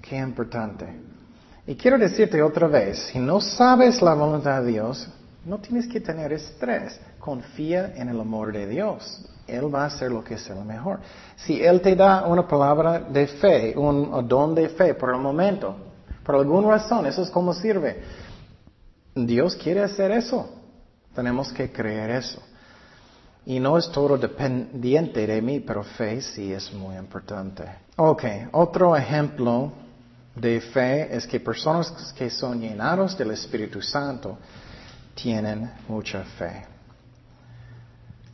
Qué 0.00 0.16
importante. 0.16 0.86
Y 1.66 1.74
quiero 1.74 1.98
decirte 1.98 2.40
otra 2.40 2.68
vez, 2.68 3.10
si 3.12 3.18
no 3.18 3.40
sabes 3.40 4.00
la 4.00 4.14
voluntad 4.14 4.62
de 4.62 4.72
Dios, 4.72 5.08
no 5.44 5.58
tienes 5.58 5.88
que 5.88 6.00
tener 6.00 6.32
estrés. 6.32 7.00
Confía 7.24 7.94
en 7.96 8.10
el 8.10 8.20
amor 8.20 8.52
de 8.52 8.66
Dios. 8.66 9.24
Él 9.46 9.74
va 9.74 9.84
a 9.84 9.86
hacer 9.86 10.12
lo 10.12 10.22
que 10.22 10.34
es 10.34 10.46
lo 10.50 10.62
mejor. 10.62 11.00
Si 11.36 11.58
Él 11.64 11.80
te 11.80 11.96
da 11.96 12.26
una 12.26 12.46
palabra 12.46 13.00
de 13.00 13.26
fe, 13.26 13.74
un 13.74 14.28
don 14.28 14.54
de 14.54 14.68
fe 14.68 14.92
por 14.92 15.08
el 15.14 15.22
momento, 15.22 15.74
por 16.22 16.34
alguna 16.34 16.68
razón, 16.68 17.06
eso 17.06 17.22
es 17.22 17.30
como 17.30 17.54
sirve. 17.54 18.02
Dios 19.14 19.56
quiere 19.56 19.82
hacer 19.82 20.10
eso. 20.10 20.50
Tenemos 21.14 21.50
que 21.50 21.72
creer 21.72 22.10
eso. 22.10 22.42
Y 23.46 23.58
no 23.58 23.78
es 23.78 23.90
todo 23.90 24.18
dependiente 24.18 25.26
de 25.26 25.40
mí, 25.40 25.60
pero 25.60 25.82
fe 25.82 26.20
sí 26.20 26.52
es 26.52 26.74
muy 26.74 26.94
importante. 26.94 27.64
Ok, 27.96 28.22
otro 28.52 28.94
ejemplo 28.94 29.72
de 30.36 30.60
fe 30.60 31.16
es 31.16 31.26
que 31.26 31.40
personas 31.40 32.12
que 32.12 32.28
son 32.28 32.60
llenados 32.60 33.16
del 33.16 33.30
Espíritu 33.30 33.80
Santo 33.80 34.36
tienen 35.14 35.70
mucha 35.88 36.22
fe. 36.22 36.73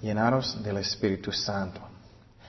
Llenados 0.00 0.62
del 0.62 0.78
Espíritu 0.78 1.30
Santo. 1.32 1.80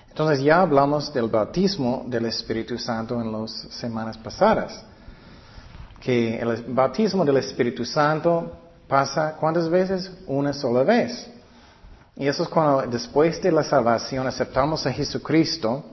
Entonces 0.09 0.43
ya 0.43 0.61
hablamos 0.61 1.13
del 1.13 1.27
bautismo 1.27 2.03
del 2.07 2.25
Espíritu 2.25 2.77
Santo 2.77 3.19
en 3.21 3.31
las 3.31 3.51
semanas 3.71 4.17
pasadas. 4.17 4.83
Que 5.99 6.37
el 6.37 6.63
bautismo 6.67 7.23
del 7.23 7.37
Espíritu 7.37 7.85
Santo 7.85 8.51
pasa 8.87 9.35
cuántas 9.39 9.69
veces? 9.69 10.11
Una 10.27 10.53
sola 10.53 10.83
vez. 10.83 11.29
Y 12.15 12.27
eso 12.27 12.43
es 12.43 12.49
cuando 12.49 12.81
después 12.83 13.41
de 13.41 13.51
la 13.51 13.63
salvación 13.63 14.27
aceptamos 14.27 14.85
a 14.85 14.91
Jesucristo 14.91 15.83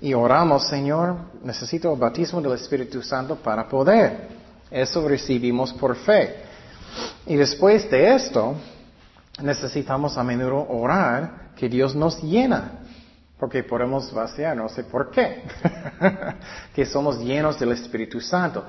y 0.00 0.14
oramos, 0.14 0.66
Señor, 0.66 1.16
necesito 1.44 1.92
el 1.92 1.98
bautismo 1.98 2.40
del 2.40 2.52
Espíritu 2.52 3.02
Santo 3.02 3.36
para 3.36 3.68
poder. 3.68 4.28
Eso 4.70 5.06
recibimos 5.06 5.72
por 5.72 5.94
fe. 5.94 6.36
Y 7.26 7.36
después 7.36 7.88
de 7.90 8.14
esto, 8.14 8.54
necesitamos 9.42 10.16
a 10.18 10.24
menudo 10.24 10.66
orar 10.68 11.50
que 11.56 11.68
Dios 11.68 11.94
nos 11.94 12.22
llena. 12.22 12.72
Porque 13.38 13.62
podemos 13.62 14.12
vaciar, 14.12 14.56
no 14.56 14.68
sé 14.68 14.84
por 14.84 15.10
qué. 15.10 15.42
que 16.74 16.84
somos 16.84 17.18
llenos 17.18 17.58
del 17.58 17.72
Espíritu 17.72 18.20
Santo. 18.20 18.64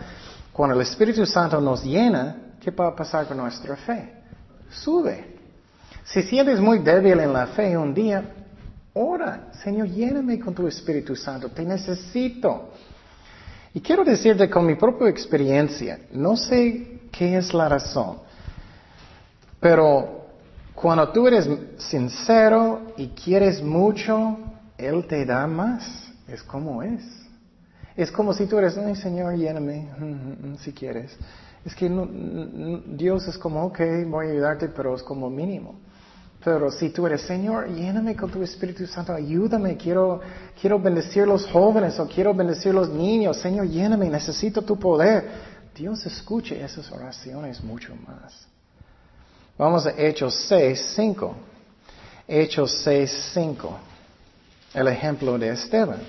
Cuando 0.54 0.76
el 0.76 0.82
Espíritu 0.82 1.26
Santo 1.26 1.60
nos 1.60 1.84
llena, 1.84 2.54
¿qué 2.60 2.72
va 2.72 2.88
a 2.88 2.96
pasar 2.96 3.28
con 3.28 3.38
nuestra 3.38 3.76
fe? 3.76 4.14
Sube. 4.70 5.40
Si 6.06 6.24
sientes 6.24 6.60
muy 6.60 6.80
débil 6.80 7.20
en 7.20 7.34
la 7.34 7.48
fe 7.48 7.78
un 7.78 7.94
día, 7.94 8.24
ora, 8.94 9.50
Señor, 9.64 9.88
lléname 9.88 10.40
con 10.40 10.54
tu 10.54 10.68
Espíritu 10.68 11.16
Santo, 11.16 11.50
te 11.50 11.64
necesito. 11.64 12.70
Y 13.74 13.82
quiero 13.82 14.04
decirte 14.04 14.50
con 14.50 14.66
mi 14.66 14.76
propia 14.76 15.10
experiencia, 15.10 16.00
no 16.12 16.36
sé 16.36 17.02
qué 17.12 17.38
es 17.38 17.54
la 17.54 17.70
razón, 17.70 18.18
pero 19.60 20.21
cuando 20.82 21.10
tú 21.10 21.28
eres 21.28 21.48
sincero 21.78 22.94
y 22.98 23.10
quieres 23.10 23.62
mucho, 23.62 24.38
Él 24.78 25.06
te 25.08 25.26
da 25.26 25.46
más. 25.46 26.12
Es 26.28 26.42
como 26.42 26.82
es. 26.82 27.04
Es 27.96 28.12
como 28.12 28.34
si 28.34 28.46
tú 28.48 28.58
eres, 28.58 28.78
ay 28.78 28.96
Señor, 28.96 29.36
lléname, 29.36 29.90
si 30.60 30.72
quieres. 30.72 31.16
Es 31.64 31.76
que 31.76 31.88
Dios 32.88 33.28
es 33.28 33.38
como, 33.38 33.66
ok, 33.66 33.80
voy 34.08 34.28
a 34.28 34.32
ayudarte, 34.32 34.70
pero 34.70 34.96
es 34.96 35.04
como 35.04 35.30
mínimo. 35.30 35.80
Pero 36.44 36.72
si 36.72 36.90
tú 36.90 37.06
eres, 37.06 37.22
Señor, 37.22 37.68
lléname 37.70 38.16
con 38.16 38.32
tu 38.32 38.42
Espíritu 38.42 38.88
Santo, 38.88 39.14
ayúdame, 39.14 39.78
quiero, 39.78 40.22
quiero 40.60 40.80
bendecir 40.80 41.28
los 41.28 41.46
jóvenes 41.46 42.00
o 42.00 42.08
quiero 42.08 42.34
bendecir 42.34 42.74
los 42.74 42.90
niños, 42.90 43.38
Señor, 43.38 43.68
lléname, 43.68 44.10
necesito 44.10 44.64
tu 44.64 44.80
poder. 44.80 45.30
Dios 45.76 46.04
escuche 46.08 46.60
esas 46.60 46.92
oraciones 46.92 47.64
mucho 47.64 47.96
más. 47.96 48.51
Vamos 49.62 49.86
a 49.86 49.92
Hechos 49.96 50.34
6, 50.48 50.94
5. 50.96 51.36
Hechos 52.28 52.82
6, 52.84 53.32
5. 53.36 53.80
El 54.74 54.88
ejemplo 54.88 55.38
de 55.38 55.50
Esteban. 55.50 56.00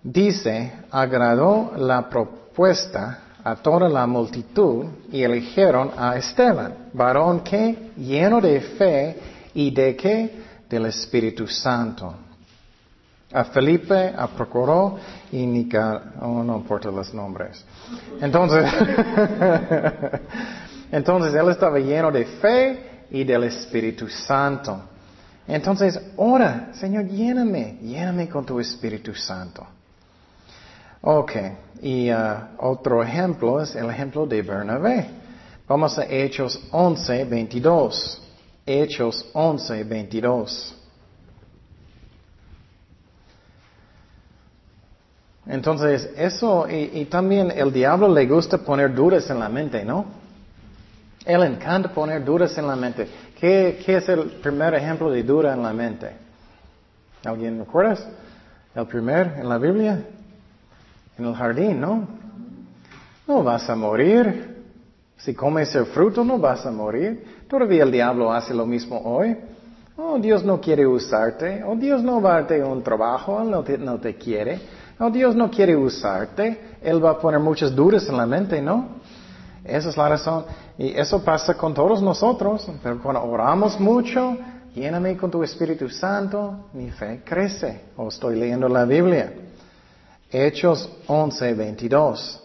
Dice, 0.00 0.74
agradó 0.92 1.72
la 1.76 2.08
propuesta 2.08 3.18
a 3.42 3.56
toda 3.56 3.88
la 3.88 4.06
multitud 4.06 4.86
y 5.10 5.24
eligieron 5.24 5.90
a 5.96 6.16
Esteban, 6.16 6.90
varón 6.92 7.40
que 7.40 7.90
lleno 7.96 8.40
de 8.40 8.60
fe 8.60 9.16
y 9.54 9.72
de 9.72 9.96
qué? 9.96 10.42
Del 10.70 10.86
Espíritu 10.86 11.48
Santo. 11.48 12.14
A 13.32 13.44
Felipe, 13.44 14.14
a 14.16 14.26
Procuró 14.28 14.98
y 15.32 15.46
Nica, 15.46 16.14
oh, 16.22 16.42
no 16.42 16.56
importa 16.56 16.90
los 16.90 17.12
nombres. 17.12 17.62
Entonces, 18.20 18.64
entonces 20.92 21.34
él 21.34 21.50
estaba 21.50 21.78
lleno 21.78 22.10
de 22.10 22.24
fe 22.24 23.04
y 23.10 23.24
del 23.24 23.44
Espíritu 23.44 24.08
Santo. 24.08 24.80
Entonces, 25.46 26.00
ora, 26.16 26.70
Señor, 26.72 27.06
lléname, 27.06 27.78
lléname 27.82 28.28
con 28.28 28.46
tu 28.46 28.60
Espíritu 28.60 29.14
Santo. 29.14 29.66
Ok, 31.00 31.32
y 31.82 32.10
uh, 32.10 32.16
otro 32.58 33.02
ejemplo 33.02 33.62
es 33.62 33.74
el 33.76 33.88
ejemplo 33.88 34.26
de 34.26 34.42
Bernabé. 34.42 35.06
Vamos 35.66 35.98
a 35.98 36.04
Hechos 36.04 36.60
11, 36.70 37.24
22. 37.24 38.22
Hechos 38.66 39.26
11, 39.32 39.84
22. 39.84 40.77
Entonces, 45.48 46.10
eso, 46.16 46.66
y, 46.68 47.04
también 47.06 47.50
el 47.50 47.72
diablo 47.72 48.12
le 48.12 48.26
gusta 48.26 48.58
poner 48.58 48.94
dudas 48.94 49.28
en 49.30 49.38
la 49.40 49.48
mente, 49.48 49.84
¿no? 49.84 50.04
Él 51.24 51.42
encanta 51.42 51.88
poner 51.92 52.24
dudas 52.24 52.56
en 52.58 52.66
la 52.66 52.76
mente. 52.76 53.08
¿Qué, 53.38 53.82
¿Qué, 53.84 53.96
es 53.96 54.08
el 54.08 54.24
primer 54.42 54.74
ejemplo 54.74 55.10
de 55.10 55.22
duda 55.22 55.54
en 55.54 55.62
la 55.62 55.72
mente? 55.72 56.12
¿Alguien 57.24 57.58
recuerda? 57.58 57.98
¿El 58.74 58.86
primer 58.86 59.34
en 59.38 59.48
la 59.48 59.58
Biblia? 59.58 60.04
en 61.18 61.24
el 61.24 61.34
jardín, 61.34 61.80
¿no? 61.80 62.06
No 63.26 63.42
vas 63.42 63.68
a 63.68 63.74
morir. 63.74 64.56
Si 65.16 65.34
comes 65.34 65.74
el 65.74 65.86
fruto, 65.86 66.24
no 66.24 66.38
vas 66.38 66.64
a 66.64 66.70
morir. 66.70 67.44
Todavía 67.48 67.82
el 67.82 67.90
diablo 67.90 68.32
hace 68.32 68.54
lo 68.54 68.64
mismo 68.64 69.00
hoy. 69.04 69.36
Oh, 69.96 70.16
Dios 70.18 70.44
no 70.44 70.60
quiere 70.60 70.86
usarte. 70.86 71.62
Oh, 71.64 71.74
Dios 71.74 72.02
no 72.02 72.22
va 72.22 72.30
a 72.30 72.34
darte 72.34 72.62
un 72.62 72.82
trabajo. 72.82 73.42
Él 73.42 73.50
no 73.50 73.64
te, 73.64 73.76
no 73.76 73.98
te 73.98 74.14
quiere. 74.14 74.60
Oh, 75.00 75.10
Dios 75.10 75.36
no 75.36 75.50
quiere 75.50 75.76
usarte. 75.76 76.76
Él 76.82 77.04
va 77.04 77.10
a 77.10 77.18
poner 77.18 77.38
muchas 77.40 77.74
dudas 77.74 78.08
en 78.08 78.16
la 78.16 78.26
mente, 78.26 78.60
¿no? 78.60 78.98
Esa 79.64 79.90
es 79.90 79.96
la 79.96 80.08
razón. 80.08 80.44
Y 80.76 80.88
eso 80.88 81.22
pasa 81.22 81.54
con 81.54 81.72
todos 81.72 82.02
nosotros. 82.02 82.68
Pero 82.82 83.00
cuando 83.00 83.22
oramos 83.22 83.78
mucho, 83.78 84.36
lléname 84.74 85.16
con 85.16 85.30
tu 85.30 85.42
Espíritu 85.42 85.88
Santo, 85.88 86.68
mi 86.72 86.90
fe 86.90 87.22
crece. 87.24 87.82
O 87.96 88.08
estoy 88.08 88.36
leyendo 88.36 88.68
la 88.68 88.84
Biblia. 88.84 89.32
Hechos 90.30 90.88
11, 91.06 91.54
22. 91.54 92.44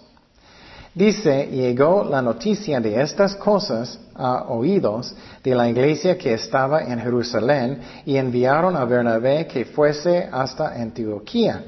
Dice, 0.94 1.48
llegó 1.48 2.04
la 2.04 2.22
noticia 2.22 2.80
de 2.80 3.02
estas 3.02 3.36
cosas 3.36 4.00
a 4.14 4.44
oídos 4.44 5.16
de 5.44 5.56
la 5.56 5.68
iglesia 5.68 6.20
que 6.20 6.36
estaba 6.36 6.84
en 6.84 7.00
Jerusalén 7.00 7.80
y 8.06 8.16
enviaron 8.16 8.76
a 8.76 8.86
Bernabé 8.86 9.48
que 9.48 9.66
fuese 9.66 10.30
hasta 10.32 10.68
Antioquía. 10.80 11.64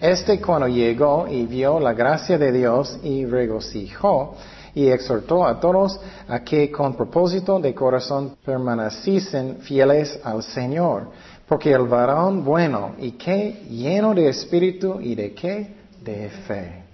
Este 0.00 0.40
cuando 0.40 0.68
llegó 0.68 1.26
y 1.28 1.44
vio 1.46 1.80
la 1.80 1.92
gracia 1.92 2.38
de 2.38 2.52
Dios 2.52 2.98
y 3.02 3.26
regocijó 3.26 4.36
y 4.74 4.88
exhortó 4.88 5.44
a 5.44 5.58
todos 5.58 5.98
a 6.28 6.40
que 6.40 6.70
con 6.70 6.94
propósito 6.94 7.58
de 7.58 7.74
corazón 7.74 8.36
permaneciesen 8.44 9.58
fieles 9.60 10.20
al 10.22 10.42
Señor 10.42 11.08
porque 11.48 11.72
el 11.72 11.88
varón 11.88 12.44
bueno 12.44 12.94
y 12.98 13.12
que 13.12 13.64
lleno 13.70 14.14
de 14.14 14.28
espíritu 14.28 15.00
y 15.00 15.14
de 15.14 15.32
qué? 15.32 15.74
De 16.04 16.28
fe. 16.46 16.84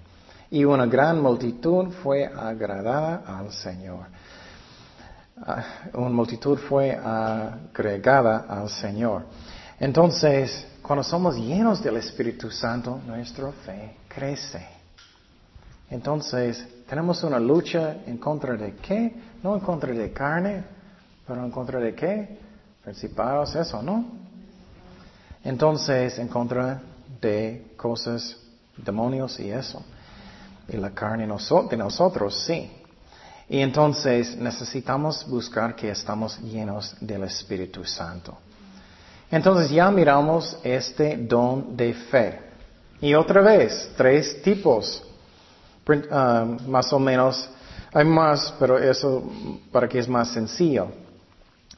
Y 0.50 0.64
una 0.64 0.86
gran 0.86 1.20
multitud 1.20 1.90
fue 2.02 2.24
agradada 2.24 3.24
al 3.26 3.50
Señor. 3.50 4.06
Ah, 5.44 5.64
una 5.94 6.10
multitud 6.10 6.56
fue 6.56 6.92
agregada 6.94 8.46
al 8.48 8.68
Señor. 8.70 9.24
Entonces, 9.80 10.64
cuando 10.86 11.02
somos 11.02 11.36
llenos 11.36 11.82
del 11.82 11.96
Espíritu 11.96 12.50
Santo, 12.50 13.00
nuestra 13.06 13.50
fe 13.52 13.96
crece. 14.06 14.68
Entonces, 15.88 16.84
tenemos 16.86 17.24
una 17.24 17.40
lucha 17.40 18.02
en 18.04 18.18
contra 18.18 18.54
de 18.54 18.74
qué? 18.74 19.14
No 19.42 19.54
en 19.54 19.60
contra 19.60 19.94
de 19.94 20.12
carne, 20.12 20.62
pero 21.26 21.42
en 21.42 21.50
contra 21.50 21.80
de 21.80 21.94
qué? 21.94 22.38
Principados, 22.82 23.54
eso, 23.54 23.82
¿no? 23.82 24.04
Entonces, 25.42 26.18
en 26.18 26.28
contra 26.28 26.82
de 27.18 27.72
cosas, 27.78 28.36
demonios 28.76 29.40
y 29.40 29.50
eso. 29.50 29.82
Y 30.68 30.76
la 30.76 30.90
carne 30.90 31.26
de 31.26 31.76
nosotros, 31.78 32.44
sí. 32.44 32.70
Y 33.48 33.60
entonces 33.60 34.36
necesitamos 34.36 35.26
buscar 35.26 35.74
que 35.74 35.90
estamos 35.90 36.38
llenos 36.40 36.94
del 37.00 37.24
Espíritu 37.24 37.86
Santo. 37.86 38.36
Entonces 39.30 39.70
ya 39.70 39.90
miramos 39.90 40.58
este 40.62 41.16
don 41.16 41.76
de 41.76 41.94
fe. 41.94 42.40
Y 43.00 43.14
otra 43.14 43.42
vez, 43.42 43.92
tres 43.96 44.42
tipos. 44.42 45.02
Um, 45.86 46.70
más 46.70 46.92
o 46.92 46.98
menos, 46.98 47.48
hay 47.92 48.04
más, 48.04 48.54
pero 48.58 48.78
eso 48.78 49.22
para 49.70 49.88
que 49.88 49.98
es 49.98 50.08
más 50.08 50.32
sencillo. 50.32 50.88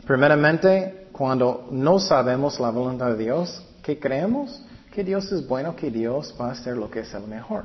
Primeramente, 0.07 1.09
cuando 1.11 1.67
no 1.71 1.99
sabemos 1.99 2.61
la 2.61 2.71
voluntad 2.71 3.09
de 3.09 3.25
Dios, 3.25 3.63
¿qué 3.83 3.99
creemos? 3.99 4.63
Que 4.95 5.03
Dios 5.03 5.31
es 5.33 5.47
bueno, 5.47 5.75
que 5.75 5.91
Dios 5.91 6.35
va 6.41 6.49
a 6.49 6.53
hacer 6.53 6.77
lo 6.77 6.91
que 6.91 7.01
es 7.01 7.13
el 7.15 7.27
mejor. 7.27 7.65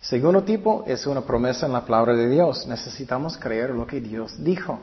Segundo 0.00 0.42
tipo 0.42 0.84
es 0.86 1.06
una 1.06 1.22
promesa 1.22 1.66
en 1.66 1.72
la 1.72 1.84
palabra 1.84 2.14
de 2.14 2.28
Dios. 2.28 2.66
Necesitamos 2.66 3.36
creer 3.36 3.70
lo 3.70 3.86
que 3.86 4.00
Dios 4.00 4.42
dijo. 4.42 4.78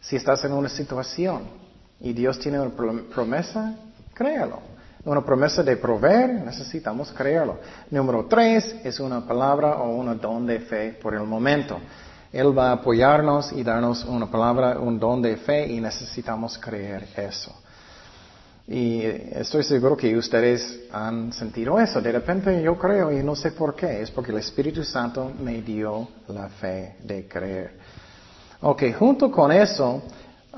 Si 0.00 0.16
estás 0.16 0.44
en 0.44 0.52
una 0.52 0.68
situación 0.68 1.42
y 2.00 2.12
Dios 2.12 2.38
tiene 2.38 2.60
una 2.60 2.70
promesa, 3.14 3.74
créalo. 4.14 4.60
Una 5.04 5.24
promesa 5.24 5.62
de 5.62 5.76
proveer, 5.76 6.44
necesitamos 6.44 7.12
creerlo. 7.12 7.58
Número 7.90 8.26
tres 8.26 8.76
es 8.84 9.00
una 9.00 9.26
palabra 9.26 9.76
o 9.76 9.96
un 9.96 10.20
don 10.20 10.46
de 10.46 10.60
fe 10.60 10.98
por 11.00 11.14
el 11.14 11.22
momento. 11.22 11.78
Él 12.32 12.56
va 12.56 12.70
a 12.70 12.72
apoyarnos 12.72 13.52
y 13.52 13.62
darnos 13.62 14.04
una 14.04 14.30
palabra, 14.30 14.78
un 14.78 14.98
don 14.98 15.22
de 15.22 15.36
fe 15.36 15.66
y 15.68 15.80
necesitamos 15.80 16.58
creer 16.58 17.08
eso. 17.16 17.54
Y 18.66 19.00
estoy 19.02 19.62
seguro 19.62 19.96
que 19.96 20.14
ustedes 20.14 20.80
han 20.92 21.32
sentido 21.32 21.80
eso. 21.80 22.02
De 22.02 22.12
repente 22.12 22.60
yo 22.62 22.76
creo 22.76 23.10
y 23.10 23.22
no 23.22 23.34
sé 23.34 23.52
por 23.52 23.74
qué. 23.74 24.02
Es 24.02 24.10
porque 24.10 24.30
el 24.30 24.38
Espíritu 24.38 24.84
Santo 24.84 25.32
me 25.40 25.62
dio 25.62 26.06
la 26.28 26.50
fe 26.50 26.96
de 27.02 27.26
creer. 27.26 27.78
Ok, 28.60 28.82
junto 28.98 29.30
con 29.30 29.52
eso, 29.52 30.02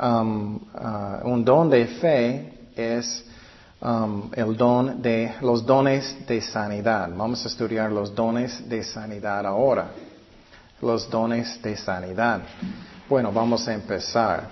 um, 0.00 0.56
uh, 0.74 1.28
un 1.28 1.44
don 1.44 1.68
de 1.68 1.86
fe 1.86 2.52
es 2.74 3.24
um, 3.80 4.30
el 4.34 4.56
don 4.56 5.02
de 5.02 5.34
los 5.42 5.64
dones 5.64 6.26
de 6.26 6.40
sanidad. 6.40 7.10
Vamos 7.14 7.44
a 7.44 7.48
estudiar 7.48 7.92
los 7.92 8.14
dones 8.14 8.68
de 8.68 8.82
sanidad 8.82 9.46
ahora. 9.46 9.90
Los 10.80 11.08
dones 11.10 11.60
de 11.62 11.76
sanidad. 11.76 12.40
Bueno, 13.08 13.30
vamos 13.30 13.68
a 13.68 13.74
empezar 13.74 14.48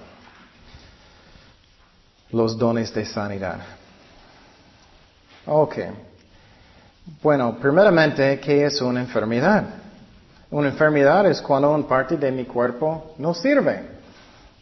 los 2.31 2.59
dones 2.59 2.93
de 2.93 3.07
sanidad. 3.07 3.59
Ok. 5.47 5.77
Bueno, 7.23 7.57
primeramente, 7.59 8.39
¿qué 8.39 8.67
es 8.67 8.83
una 8.83 9.01
enfermedad? 9.01 9.65
Una 10.51 10.69
enfermedad 10.69 11.27
es 11.27 11.41
cuando 11.41 11.71
una 11.71 11.87
parte 11.87 12.19
de 12.19 12.31
mi 12.31 12.45
cuerpo 12.45 13.15
no 13.17 13.33
sirve. 13.33 13.98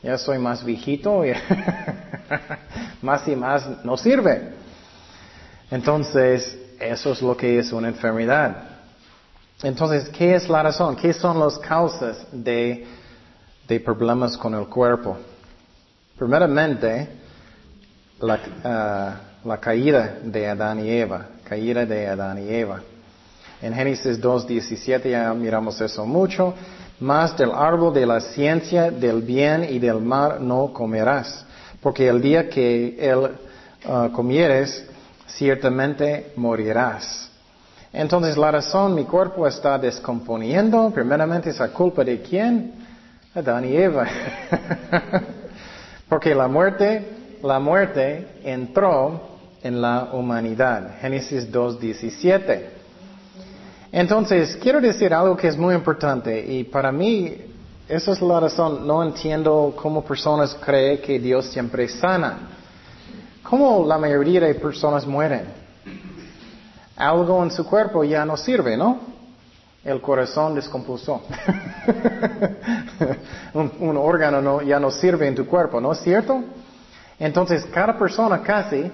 Ya 0.03 0.19
soy 0.19 0.39
más 0.39 0.65
viejito 0.65 1.25
y 1.25 1.33
más 3.03 3.27
y 3.27 3.37
más 3.37 3.85
no 3.85 3.97
sirve. 3.97 4.53
Entonces, 5.71 6.59
eso 6.79 7.13
es 7.13 7.23
lo 7.23 7.37
que 7.37 7.59
es 7.59 7.73
una 7.73 7.89
enfermedad. 7.89 8.77
Entonces, 9.63 10.09
¿qué 10.11 10.35
es 10.35 10.49
la 10.49 10.63
razón? 10.63 10.97
¿Qué 10.97 11.13
son 11.13 11.41
las 11.41 11.59
causas 11.59 12.27
de, 12.31 12.87
de 13.67 13.81
problemas 13.81 14.37
con 14.37 14.55
el 14.55 14.67
cuerpo? 14.67 15.17
Primeramente, 16.19 17.09
la, 18.21 18.39
ah, 18.65 19.21
la 19.45 19.59
caída 19.59 20.19
de 20.23 20.49
Adán 20.49 20.85
y 20.85 20.91
Eva, 20.91 21.27
caída 21.45 21.87
de 21.87 22.07
Adán 22.07 22.39
y 22.39 22.49
Eva. 22.49 22.81
En 23.63 23.73
Génesis 23.73 24.21
2.17 24.21 25.11
ya 25.11 25.33
miramos 25.33 25.81
eso 25.81 26.05
mucho. 26.05 26.55
Más 27.01 27.37
del 27.37 27.51
árbol 27.53 27.93
de 27.93 28.07
la 28.07 28.21
ciencia 28.21 28.91
del 28.91 29.23
bien 29.23 29.67
y 29.69 29.79
del 29.79 30.01
mal 30.01 30.47
no 30.47 30.73
comerás, 30.73 31.45
porque 31.83 32.09
el 32.09 32.23
día 32.23 32.49
que 32.49 32.97
él 32.99 33.31
ah, 33.87 34.09
comieres, 34.13 34.87
ciertamente 35.27 36.33
morirás. 36.37 37.31
Entonces 37.93 38.37
la 38.37 38.51
razón, 38.51 38.95
mi 38.95 39.05
cuerpo 39.05 39.47
está 39.47 39.79
descomponiendo, 39.79 40.91
primeramente 40.91 41.51
es 41.51 41.59
la 41.59 41.69
culpa 41.69 42.05
de 42.05 42.21
quién? 42.21 42.73
Adán 43.35 43.65
y 43.67 43.77
Eva. 43.77 44.07
porque 46.09 46.35
la 46.35 46.49
muerte 46.49 47.17
la 47.43 47.59
muerte 47.59 48.27
entró 48.45 49.21
en 49.63 49.81
la 49.81 50.11
humanidad. 50.13 50.99
Génesis 51.01 51.51
2.17. 51.53 52.76
Entonces, 53.97 54.59
quiero 54.61 54.79
decir 54.79 55.15
algo 55.15 55.39
que 55.39 55.49
es 55.49 55.57
muy 55.57 55.75
importante 55.75 56.39
y 56.39 56.65
para 56.65 56.93
mí, 56.93 57.35
esa 57.89 58.13
es 58.13 58.21
la 58.21 58.41
razón, 58.41 58.87
no 58.87 59.03
entiendo 59.03 59.73
cómo 59.75 60.05
personas 60.05 60.55
creen 60.61 61.01
que 61.01 61.19
Dios 61.19 61.47
siempre 61.47 61.89
sana. 61.89 62.41
¿Cómo 63.43 63.87
la 63.87 63.97
mayoría 63.97 64.41
de 64.41 64.55
personas 64.57 65.07
mueren? 65.07 65.45
Algo 66.95 67.43
en 67.43 67.51
su 67.51 67.65
cuerpo 67.65 68.05
ya 68.05 68.27
no 68.27 68.37
sirve, 68.37 68.77
¿no? 68.77 69.01
El 69.83 70.03
corazón 70.03 70.55
descompuso. 70.55 71.23
un, 73.55 73.73
un, 73.81 73.97
órgano 73.97 74.43
no, 74.43 74.61
ya 74.61 74.79
no 74.79 74.91
sirve 74.91 75.27
en 75.27 75.35
tu 75.35 75.47
cuerpo, 75.47 75.81
¿no 75.81 75.93
es 75.93 76.01
cierto? 76.01 76.45
Entonces, 77.19 77.65
cada 77.73 77.97
persona 77.97 78.43
casi 78.43 78.93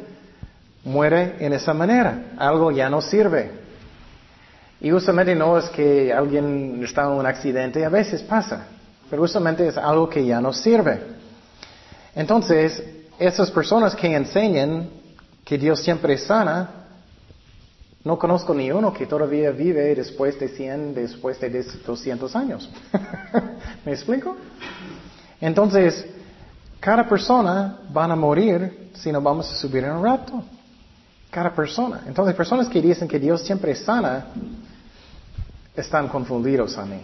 muere 0.85 1.39
en 1.41 1.55
esa 1.55 1.75
manera. 1.75 2.35
Algo 2.39 2.71
ya 2.71 2.89
no 2.89 3.03
sirve. 3.03 3.62
Y 4.83 4.91
usualmente 4.93 5.37
no 5.37 5.57
es 5.57 5.71
que 5.71 6.13
alguien 6.13 6.83
está 6.83 7.05
en 7.05 7.11
un 7.11 7.25
accidente, 7.25 7.85
a 7.85 7.89
veces 7.89 8.21
pasa, 8.21 8.67
pero 9.09 9.23
usualmente 9.23 9.69
es 9.69 9.79
algo 9.79 10.09
que 10.09 10.27
ya 10.27 10.41
no 10.41 10.53
sirve. 10.53 11.01
Entonces, 12.17 12.83
esas 13.17 13.49
personas 13.53 13.95
que 13.95 14.13
enseñan 14.13 14.91
que 15.45 15.57
Dios 15.57 15.81
siempre 15.81 16.19
sana, 16.19 16.69
no 18.03 18.19
conozco 18.19 18.53
ni 18.53 18.73
uno 18.73 18.93
que 18.93 19.07
todavía 19.07 19.53
vive 19.53 19.95
después 19.95 20.41
de 20.41 20.49
100, 20.49 20.95
después 20.95 21.39
de 21.39 21.63
200 21.87 22.35
años. 22.35 22.69
¿Me 23.87 23.93
explico? 23.93 24.37
Entonces, 25.41 26.05
cada 26.81 27.09
persona 27.09 27.79
van 27.89 28.11
a 28.11 28.17
morir 28.17 28.91
si 28.95 29.13
no 29.13 29.23
vamos 29.23 29.49
a 29.49 29.55
subir 29.55 29.85
en 29.85 29.93
un 29.93 30.03
rato. 30.03 30.43
Cada 31.31 31.55
persona. 31.55 32.03
Entonces, 32.09 32.35
personas 32.35 32.69
que 32.69 32.83
dicen 32.83 33.07
que 33.07 33.21
Dios 33.21 33.43
siempre 33.43 33.77
sana, 33.77 34.27
están 35.75 36.09
confundidos 36.09 36.77
a 36.79 36.85
mí. 36.85 37.01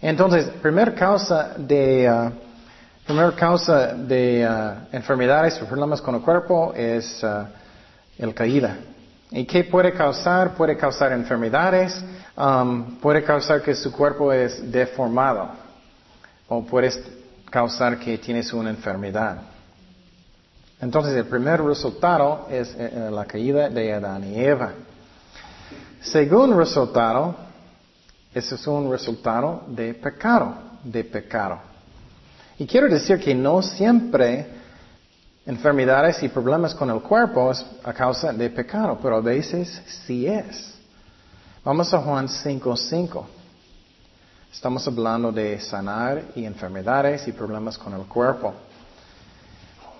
Entonces, 0.00 0.46
primera 0.62 0.94
causa 0.94 1.54
de, 1.56 2.08
uh, 2.08 3.32
causa 3.36 3.94
de 3.94 4.46
uh, 4.48 4.94
enfermedades 4.94 5.60
o 5.60 5.66
problemas 5.66 6.00
con 6.00 6.14
el 6.14 6.20
cuerpo 6.20 6.72
es 6.74 7.22
uh, 7.22 7.46
el 8.18 8.34
caída. 8.34 8.76
¿Y 9.30 9.44
qué 9.44 9.64
puede 9.64 9.92
causar? 9.92 10.54
Puede 10.54 10.76
causar 10.76 11.12
enfermedades, 11.12 12.02
um, 12.36 12.98
puede 12.98 13.22
causar 13.22 13.60
que 13.60 13.74
su 13.74 13.92
cuerpo 13.92 14.32
es 14.32 14.70
deformado, 14.70 15.50
o 16.48 16.64
puede 16.64 16.90
causar 17.50 17.98
que 17.98 18.16
tienes 18.18 18.52
una 18.52 18.70
enfermedad. 18.70 19.38
Entonces 20.80 21.14
el 21.14 21.26
primer 21.26 21.62
resultado 21.62 22.46
es 22.50 22.70
eh, 22.74 22.90
eh, 22.92 23.10
la 23.10 23.24
caída 23.24 23.68
de 23.68 23.92
Adán 23.92 24.24
y 24.24 24.40
Eva. 24.40 24.72
Segundo 26.00 26.56
resultado, 26.56 27.34
es 28.38 28.66
un 28.66 28.90
resultado 28.90 29.64
de 29.68 29.94
pecado, 29.94 30.54
de 30.84 31.04
pecado. 31.04 31.58
Y 32.58 32.66
quiero 32.66 32.88
decir 32.88 33.18
que 33.18 33.34
no 33.34 33.62
siempre 33.62 34.46
enfermedades 35.46 36.22
y 36.22 36.28
problemas 36.28 36.74
con 36.74 36.90
el 36.90 37.00
cuerpo 37.00 37.50
es 37.50 37.64
a 37.84 37.92
causa 37.92 38.32
de 38.32 38.50
pecado, 38.50 38.98
pero 39.00 39.16
a 39.16 39.20
veces 39.20 39.82
sí 40.06 40.26
es. 40.26 40.74
Vamos 41.64 41.92
a 41.94 41.98
Juan 41.98 42.28
5.5. 42.28 43.24
Estamos 44.52 44.86
hablando 44.86 45.30
de 45.30 45.60
sanar 45.60 46.22
y 46.34 46.44
enfermedades 46.44 47.28
y 47.28 47.32
problemas 47.32 47.78
con 47.78 47.92
el 47.94 48.06
cuerpo. 48.06 48.54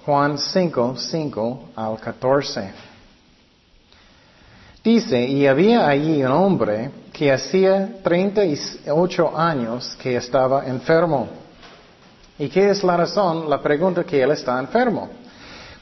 Juan 0.04 0.38
5, 0.38 0.94
5 0.96 1.70
al 1.76 2.00
14. 2.00 2.87
Dice, 4.88 5.22
y 5.22 5.46
había 5.46 5.86
allí 5.86 6.24
un 6.24 6.32
hombre 6.32 6.90
que 7.12 7.30
hacía 7.30 8.00
38 8.02 9.38
años 9.38 9.94
que 10.00 10.16
estaba 10.16 10.64
enfermo. 10.66 11.28
¿Y 12.38 12.48
qué 12.48 12.70
es 12.70 12.82
la 12.82 12.96
razón? 12.96 13.50
La 13.50 13.60
pregunta 13.60 14.02
que 14.02 14.22
él 14.22 14.30
está 14.30 14.58
enfermo. 14.58 15.10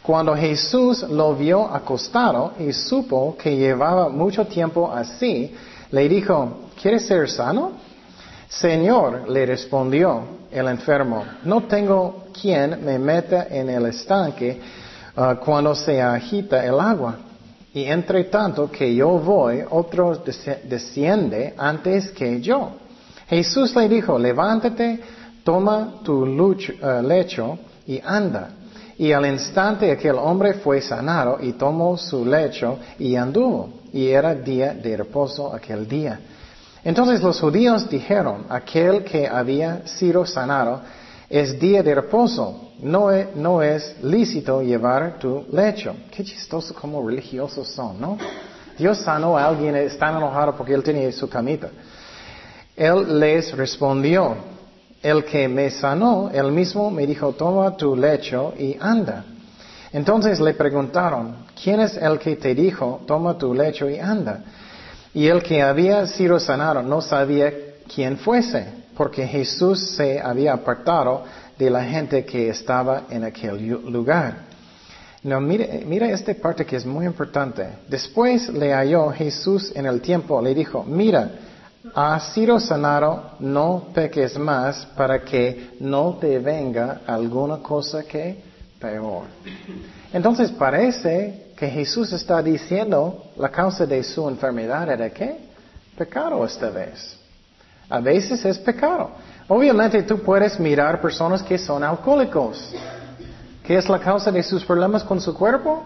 Cuando 0.02 0.34
Jesús 0.34 1.04
lo 1.04 1.36
vio 1.36 1.72
acostado 1.72 2.54
y 2.58 2.72
supo 2.72 3.36
que 3.40 3.56
llevaba 3.56 4.08
mucho 4.08 4.44
tiempo 4.44 4.90
así, 4.92 5.54
le 5.92 6.08
dijo, 6.08 6.70
¿quieres 6.82 7.06
ser 7.06 7.30
sano? 7.30 7.74
Señor, 8.48 9.30
le 9.30 9.46
respondió 9.46 10.20
el 10.50 10.66
enfermo, 10.66 11.24
no 11.44 11.62
tengo 11.62 12.24
quien 12.32 12.84
me 12.84 12.98
meta 12.98 13.46
en 13.50 13.70
el 13.70 13.86
estanque 13.86 14.60
uh, 15.16 15.36
cuando 15.44 15.76
se 15.76 16.02
agita 16.02 16.66
el 16.66 16.80
agua. 16.80 17.25
Y 17.76 17.84
entre 17.84 18.24
tanto 18.24 18.70
que 18.70 18.94
yo 18.94 19.18
voy, 19.18 19.62
otro 19.68 20.22
desciende 20.64 21.52
antes 21.58 22.10
que 22.10 22.40
yo. 22.40 22.70
Jesús 23.28 23.76
le 23.76 23.86
dijo, 23.86 24.18
levántate, 24.18 24.98
toma 25.44 25.96
tu 26.02 26.22
uh, 26.22 27.02
lecho 27.06 27.58
y 27.86 28.00
anda. 28.02 28.48
Y 28.96 29.12
al 29.12 29.26
instante 29.26 29.92
aquel 29.92 30.16
hombre 30.16 30.54
fue 30.54 30.80
sanado 30.80 31.36
y 31.38 31.52
tomó 31.52 31.98
su 31.98 32.24
lecho 32.24 32.78
y 32.98 33.14
anduvo. 33.14 33.68
Y 33.92 34.06
era 34.06 34.34
día 34.34 34.72
de 34.72 34.96
reposo 34.96 35.54
aquel 35.54 35.86
día. 35.86 36.18
Entonces 36.82 37.20
los 37.20 37.38
judíos 37.38 37.90
dijeron, 37.90 38.46
aquel 38.48 39.04
que 39.04 39.28
había 39.28 39.86
sido 39.86 40.24
sanado 40.24 40.80
es 41.28 41.58
día 41.58 41.82
de 41.82 41.94
reposo, 41.94 42.72
no 42.80 43.10
es, 43.10 43.34
no 43.34 43.62
es 43.62 43.96
lícito 44.02 44.62
llevar 44.62 45.18
tu 45.18 45.44
lecho. 45.52 45.94
Qué 46.10 46.22
chistoso 46.22 46.74
como 46.74 47.06
religiosos 47.06 47.68
son, 47.68 48.00
¿no? 48.00 48.18
Dios 48.78 48.98
sanó 48.98 49.36
a 49.36 49.46
alguien, 49.46 49.74
está 49.76 50.10
enojado 50.10 50.54
porque 50.56 50.74
él 50.74 50.82
tenía 50.82 51.10
su 51.12 51.28
camita. 51.28 51.70
Él 52.76 53.18
les 53.18 53.56
respondió, 53.56 54.36
el 55.02 55.24
que 55.24 55.48
me 55.48 55.70
sanó, 55.70 56.30
él 56.32 56.52
mismo 56.52 56.90
me 56.90 57.06
dijo, 57.06 57.32
toma 57.32 57.76
tu 57.76 57.96
lecho 57.96 58.52
y 58.58 58.76
anda. 58.80 59.24
Entonces 59.92 60.40
le 60.40 60.52
preguntaron, 60.54 61.46
¿quién 61.62 61.80
es 61.80 61.96
el 61.96 62.18
que 62.18 62.36
te 62.36 62.54
dijo, 62.54 63.02
toma 63.06 63.38
tu 63.38 63.54
lecho 63.54 63.88
y 63.88 63.98
anda? 63.98 64.42
Y 65.14 65.28
el 65.28 65.42
que 65.42 65.62
había 65.62 66.06
sido 66.06 66.38
sanado 66.38 66.82
no 66.82 67.00
sabía 67.00 67.52
quién 67.92 68.18
fuese, 68.18 68.66
porque 68.96 69.26
Jesús 69.26 69.96
se 69.96 70.20
había 70.20 70.54
apartado 70.54 71.24
de 71.58 71.70
la 71.70 71.84
gente 71.84 72.24
que 72.24 72.48
estaba 72.48 73.04
en 73.10 73.24
aquel 73.24 73.68
lugar. 73.68 74.46
No, 75.22 75.40
mire, 75.40 75.82
mira 75.86 76.08
esta 76.10 76.32
parte 76.34 76.64
que 76.64 76.76
es 76.76 76.86
muy 76.86 77.04
importante. 77.04 77.66
Después 77.88 78.48
le 78.48 78.72
halló 78.72 79.10
Jesús 79.10 79.72
en 79.74 79.86
el 79.86 80.00
tiempo, 80.00 80.40
le 80.40 80.54
dijo, 80.54 80.84
mira, 80.84 81.30
has 81.94 82.32
sido 82.32 82.60
sanado, 82.60 83.32
no 83.40 83.88
peques 83.92 84.38
más 84.38 84.86
para 84.96 85.22
que 85.22 85.70
no 85.80 86.16
te 86.20 86.38
venga 86.38 87.00
alguna 87.06 87.58
cosa 87.58 88.04
que 88.04 88.40
peor. 88.80 89.24
Entonces 90.12 90.50
parece 90.52 91.52
que 91.56 91.68
Jesús 91.68 92.12
está 92.12 92.42
diciendo 92.42 93.24
la 93.36 93.48
causa 93.50 93.86
de 93.86 94.02
su 94.02 94.28
enfermedad 94.28 94.90
era 94.90 95.10
qué? 95.10 95.38
Pecado 95.96 96.44
esta 96.44 96.70
vez. 96.70 97.15
A 97.88 98.00
veces 98.00 98.44
es 98.44 98.58
pecado. 98.58 99.10
Obviamente 99.48 100.02
tú 100.02 100.18
puedes 100.18 100.58
mirar 100.58 101.00
personas 101.00 101.42
que 101.42 101.56
son 101.56 101.84
alcohólicos. 101.84 102.74
¿Qué 103.62 103.76
es 103.76 103.88
la 103.88 103.98
causa 103.98 104.30
de 104.30 104.42
sus 104.42 104.64
problemas 104.64 105.04
con 105.04 105.20
su 105.20 105.34
cuerpo? 105.34 105.84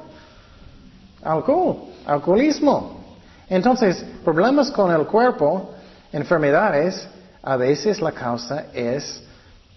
Alcohol, 1.22 1.76
alcoholismo. 2.06 3.00
Entonces, 3.48 4.04
problemas 4.24 4.70
con 4.70 4.92
el 4.92 5.06
cuerpo, 5.06 5.74
enfermedades, 6.12 7.06
a 7.42 7.56
veces 7.56 8.00
la 8.00 8.12
causa 8.12 8.66
es, 8.72 9.22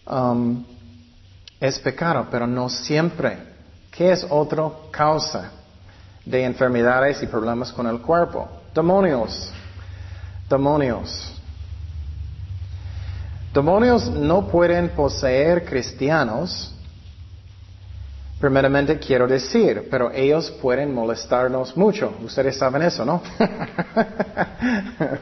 um, 0.05 0.63
es 1.59 1.79
pecado, 1.79 2.27
pero 2.29 2.45
no 2.45 2.69
siempre. 2.69 3.37
¿Qué 3.91 4.11
es 4.11 4.25
otra 4.29 4.69
causa 4.91 5.51
de 6.25 6.43
enfermedades 6.43 7.21
y 7.23 7.27
problemas 7.27 7.71
con 7.71 7.87
el 7.87 7.99
cuerpo? 7.99 8.47
Demonios. 8.73 9.51
Demonios. 10.49 11.42
Demonios 13.53 14.09
no 14.09 14.47
pueden 14.47 14.89
poseer 14.89 15.63
cristianos, 15.63 16.73
primeramente 18.39 18.97
quiero 18.97 19.27
decir, 19.27 19.89
pero 19.91 20.11
ellos 20.11 20.49
pueden 20.59 20.91
molestarnos 20.91 21.77
mucho. 21.77 22.15
Ustedes 22.25 22.57
saben 22.57 22.81
eso, 22.81 23.05
¿no? 23.05 23.21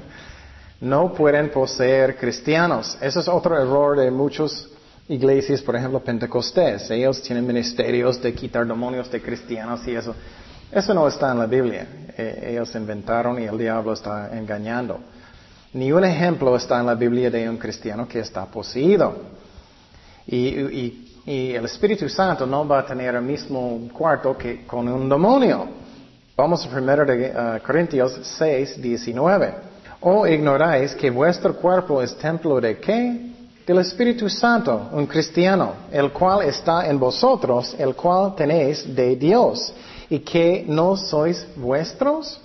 no 0.80 1.14
pueden 1.14 1.52
poseer 1.52 2.16
cristianos. 2.16 2.98
Eso 3.02 3.20
es 3.20 3.28
otro 3.28 3.62
error 3.62 4.00
de 4.00 4.10
muchas 4.10 4.66
iglesias, 5.10 5.62
por 5.62 5.76
ejemplo, 5.76 6.00
Pentecostés. 6.00 6.90
Ellos 6.90 7.22
tienen 7.22 7.46
ministerios 7.46 8.22
de 8.22 8.34
quitar 8.34 8.66
demonios 8.66 9.12
de 9.12 9.22
cristianos 9.22 9.86
y 9.86 9.96
eso. 9.96 10.16
Eso 10.72 10.94
no 10.94 11.06
está 11.06 11.34
en 11.34 11.40
la 11.40 11.48
Biblia. 11.48 11.86
E, 12.18 12.52
ellos 12.52 12.74
inventaron 12.76 13.42
y 13.42 13.46
el 13.46 13.58
diablo 13.58 13.92
está 13.92 14.30
engañando. 14.38 15.02
Ni 15.74 15.90
un 15.90 16.04
ejemplo 16.04 16.54
está 16.58 16.82
en 16.82 16.86
la 16.86 16.96
Biblia 16.96 17.30
de 17.32 17.50
un 17.50 17.58
cristiano 17.58 18.06
que 18.06 18.20
está 18.20 18.46
poseído. 18.46 19.16
Y, 20.28 21.08
el 21.24 21.64
Espíritu 21.66 22.10
Santo 22.10 22.48
no 22.48 22.68
va 22.68 22.80
a 22.80 22.86
tener 22.86 23.14
el 23.14 23.22
mismo 23.22 23.88
cuarto 23.94 24.36
que 24.36 24.66
con 24.66 24.88
un 24.88 25.08
demonio. 25.08 25.68
Vamos 26.36 26.66
a 26.66 26.78
1 26.78 27.06
de, 27.06 27.30
uh, 27.30 27.66
Corintios 27.66 28.20
6, 28.40 28.82
19. 28.82 29.54
¿O 30.02 30.26
ignoráis 30.26 30.96
que 30.96 31.12
vuestro 31.12 31.56
cuerpo 31.56 32.02
es 32.02 32.18
templo 32.18 32.60
de 32.60 32.80
qué? 32.80 33.34
Del 33.66 33.78
Espíritu 33.78 34.28
Santo, 34.28 34.90
un 34.92 35.06
cristiano, 35.06 35.74
el 35.92 36.12
cual 36.12 36.42
está 36.42 36.90
en 36.90 37.00
vosotros, 37.00 37.76
el 37.78 37.94
cual 37.94 38.34
tenéis 38.36 38.84
de 38.94 39.16
Dios, 39.16 39.72
y 40.10 40.20
que 40.20 40.66
no 40.68 40.98
sois 40.98 41.48
vuestros? 41.56 42.42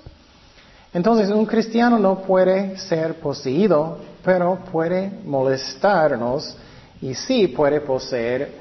Entonces 0.96 1.28
un 1.28 1.44
cristiano 1.44 1.98
no 1.98 2.22
puede 2.22 2.78
ser 2.78 3.20
poseído, 3.20 3.98
pero 4.24 4.60
puede 4.72 5.12
molestarnos 5.26 6.56
y 7.02 7.12
sí 7.12 7.48
puede 7.48 7.82
poseer 7.82 8.54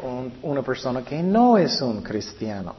una 0.43 0.61
persona 0.61 1.01
que 1.01 1.23
no 1.23 1.57
es 1.57 1.81
un 1.81 2.01
cristiano. 2.01 2.75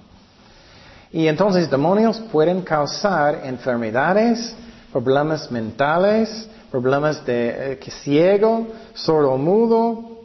Y 1.11 1.27
entonces 1.27 1.71
demonios 1.71 2.21
pueden 2.31 2.61
causar 2.61 3.47
enfermedades, 3.47 4.55
problemas 4.93 5.51
mentales, 5.51 6.51
problemas 6.71 7.25
de 7.25 7.73
eh, 7.83 7.91
ciego, 8.03 8.67
sordo 8.93 9.39
mudo, 9.39 10.19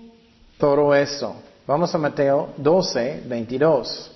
todo 0.58 0.94
eso. 0.94 1.36
Vamos 1.66 1.96
a 1.96 1.98
Mateo 1.98 2.50
12, 2.58 3.24
22. 3.28 4.12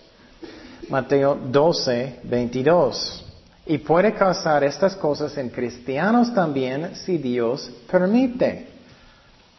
Mateo 0.90 1.38
12, 1.42 2.20
22. 2.24 3.25
Y 3.68 3.80
puede 3.80 4.14
causar 4.14 4.64
estas 4.64 4.96
cosas 4.96 5.36
en 5.38 5.50
cristianos 5.50 6.34
también 6.34 6.96
si 6.96 7.18
Dios 7.18 7.72
permite. 7.90 8.68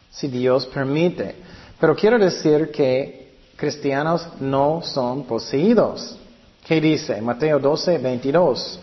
Si 0.09 0.29
Dios 0.29 0.65
permite. 0.67 1.35
Pero 1.79 1.95
quiero 1.95 2.17
decir 2.17 2.71
que 2.71 3.35
cristianos 3.57 4.27
no 4.39 4.81
son 4.81 5.25
poseídos. 5.25 6.17
¿Qué 6.65 6.79
dice? 6.79 7.21
Mateo 7.21 7.59
12, 7.59 7.97
22. 7.97 8.79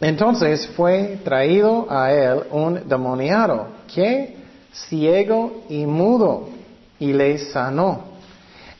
Entonces 0.00 0.66
fue 0.68 1.20
traído 1.22 1.86
a 1.90 2.12
él 2.12 2.42
un 2.50 2.88
demoniado 2.88 3.68
que 3.92 4.36
ciego 4.72 5.64
y 5.68 5.86
mudo 5.86 6.48
y 6.98 7.12
le 7.12 7.38
sanó. 7.38 8.10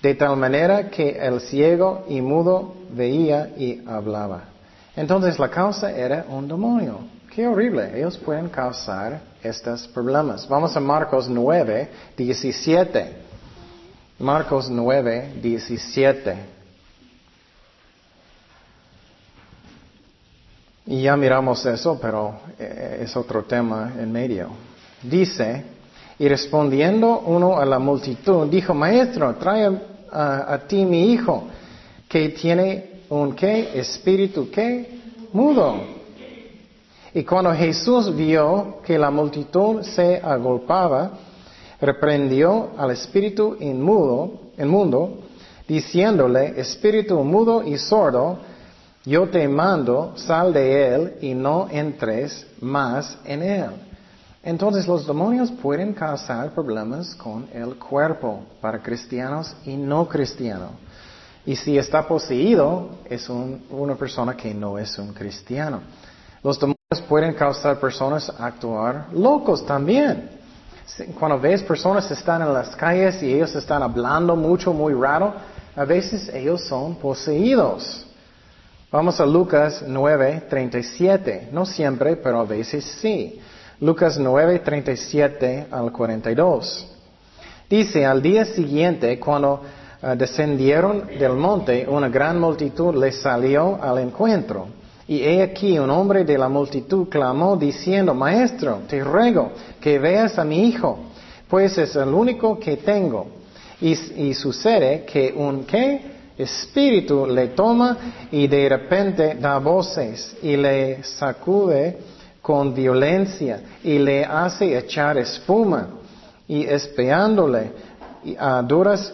De 0.02 0.14
tal 0.14 0.36
manera 0.36 0.88
que 0.88 1.10
el 1.10 1.40
ciego 1.40 2.04
y 2.08 2.20
mudo 2.20 2.74
veía 2.90 3.50
y 3.56 3.82
hablaba. 3.86 4.49
Entonces 4.96 5.38
la 5.38 5.48
causa 5.48 5.90
era 5.90 6.24
un 6.28 6.48
demonio. 6.48 6.98
Qué 7.34 7.46
horrible. 7.46 7.96
Ellos 7.96 8.18
pueden 8.18 8.48
causar 8.48 9.20
estos 9.42 9.86
problemas. 9.88 10.48
Vamos 10.48 10.76
a 10.76 10.80
Marcos 10.80 11.28
9, 11.28 11.88
17. 12.16 13.16
Marcos 14.18 14.68
9, 14.68 15.34
17. 15.40 16.36
Y 20.86 21.02
ya 21.02 21.16
miramos 21.16 21.64
eso, 21.66 21.98
pero 22.00 22.40
eh, 22.58 23.02
es 23.02 23.16
otro 23.16 23.44
tema 23.44 23.92
en 23.96 24.10
medio. 24.10 24.48
Dice, 25.02 25.64
y 26.18 26.28
respondiendo 26.28 27.20
uno 27.20 27.58
a 27.58 27.64
la 27.64 27.78
multitud, 27.78 28.48
dijo, 28.48 28.74
maestro, 28.74 29.36
trae 29.36 29.70
a, 30.10 30.52
a 30.52 30.58
ti 30.66 30.84
mi 30.84 31.12
hijo, 31.12 31.44
que 32.08 32.30
tiene 32.30 32.89
un 33.10 33.34
qué, 33.34 33.78
espíritu 33.78 34.50
qué, 34.50 35.00
mudo. 35.32 35.76
Y 37.12 37.24
cuando 37.24 37.52
Jesús 37.52 38.14
vio 38.14 38.78
que 38.84 38.98
la 38.98 39.10
multitud 39.10 39.82
se 39.82 40.16
agolpaba, 40.16 41.10
reprendió 41.80 42.70
al 42.78 42.92
espíritu 42.92 43.56
inmudo, 43.58 44.50
mundo, 44.58 45.18
diciéndole, 45.66 46.60
espíritu 46.60 47.22
mudo 47.24 47.64
y 47.64 47.76
sordo, 47.78 48.38
yo 49.04 49.28
te 49.28 49.48
mando, 49.48 50.12
sal 50.16 50.52
de 50.52 50.94
él 50.94 51.14
y 51.20 51.34
no 51.34 51.68
entres 51.70 52.46
más 52.60 53.18
en 53.24 53.42
él. 53.42 53.70
Entonces 54.42 54.86
los 54.86 55.06
demonios 55.06 55.50
pueden 55.50 55.92
causar 55.94 56.50
problemas 56.52 57.14
con 57.14 57.46
el 57.52 57.74
cuerpo 57.76 58.40
para 58.60 58.82
cristianos 58.82 59.54
y 59.64 59.76
no 59.76 60.06
cristianos. 60.06 60.70
Y 61.50 61.56
si 61.56 61.76
está 61.76 62.06
poseído, 62.06 62.90
es 63.06 63.28
una 63.28 63.96
persona 63.96 64.36
que 64.36 64.54
no 64.54 64.78
es 64.78 64.96
un 65.00 65.12
cristiano. 65.12 65.80
Los 66.44 66.60
demonios 66.60 67.08
pueden 67.08 67.34
causar 67.34 67.80
personas 67.80 68.30
a 68.30 68.46
actuar 68.46 69.08
locos 69.12 69.66
también. 69.66 70.30
Cuando 71.18 71.40
ves 71.40 71.64
personas 71.64 72.08
están 72.08 72.42
en 72.42 72.54
las 72.54 72.76
calles 72.76 73.20
y 73.24 73.34
ellos 73.34 73.52
están 73.56 73.82
hablando 73.82 74.36
mucho, 74.36 74.72
muy 74.72 74.94
raro, 74.94 75.34
a 75.74 75.84
veces 75.84 76.32
ellos 76.32 76.62
son 76.68 76.94
poseídos. 76.94 78.06
Vamos 78.92 79.18
a 79.18 79.26
Lucas 79.26 79.82
9, 79.84 80.44
37. 80.48 81.48
No 81.50 81.66
siempre, 81.66 82.14
pero 82.14 82.38
a 82.38 82.44
veces 82.44 82.84
sí. 83.00 83.40
Lucas 83.80 84.16
9, 84.20 84.60
37 84.60 85.66
al 85.68 85.90
42. 85.90 86.86
Dice, 87.68 88.06
al 88.06 88.22
día 88.22 88.44
siguiente, 88.44 89.18
cuando 89.18 89.62
Ah, 90.02 90.14
descendieron 90.14 91.08
del 91.18 91.34
monte, 91.34 91.86
una 91.86 92.08
gran 92.08 92.40
multitud 92.40 92.94
les 92.94 93.20
salió 93.20 93.78
al 93.82 93.98
encuentro. 93.98 94.68
Y 95.06 95.20
he 95.20 95.42
aquí 95.42 95.78
un 95.78 95.90
hombre 95.90 96.24
de 96.24 96.38
la 96.38 96.48
multitud 96.48 97.08
clamó 97.08 97.54
diciendo, 97.54 98.14
Maestro, 98.14 98.80
te 98.88 99.04
ruego 99.04 99.52
que 99.78 99.98
veas 99.98 100.38
a 100.38 100.44
mi 100.44 100.68
hijo, 100.68 100.98
pues 101.48 101.76
es 101.76 101.96
el 101.96 102.14
único 102.14 102.58
que 102.58 102.78
tengo. 102.78 103.26
Y, 103.82 104.34
sucede 104.34 105.04
que 105.04 105.34
un 105.36 105.64
qué? 105.64 106.18
espíritu 106.38 107.26
le 107.26 107.48
toma 107.48 107.98
y 108.30 108.46
de 108.46 108.66
repente 108.66 109.34
da 109.34 109.58
voces 109.58 110.36
y 110.42 110.56
le 110.56 111.02
sacude 111.02 111.98
con 112.40 112.72
violencia 112.72 113.60
y 113.84 113.98
le 113.98 114.24
hace 114.24 114.78
echar 114.78 115.18
espuma 115.18 115.88
y 116.48 116.64
espeándole 116.64 117.72
a 118.38 118.62
duras 118.62 119.12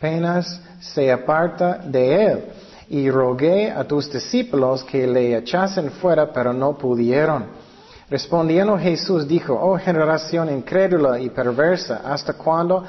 penas 0.00 0.60
se 0.80 1.10
aparta 1.10 1.78
de 1.78 2.24
él. 2.24 2.44
Y 2.88 3.10
rogué 3.10 3.70
a 3.70 3.84
tus 3.84 4.12
discípulos 4.12 4.84
que 4.84 5.06
le 5.06 5.36
echasen 5.36 5.90
fuera, 5.90 6.32
pero 6.32 6.52
no 6.52 6.78
pudieron. 6.78 7.46
Respondiendo 8.08 8.78
Jesús 8.78 9.26
dijo, 9.26 9.58
oh 9.60 9.76
generación 9.78 10.48
incrédula 10.52 11.18
y 11.18 11.28
perversa, 11.30 12.02
¿hasta 12.04 12.34
cuándo 12.34 12.84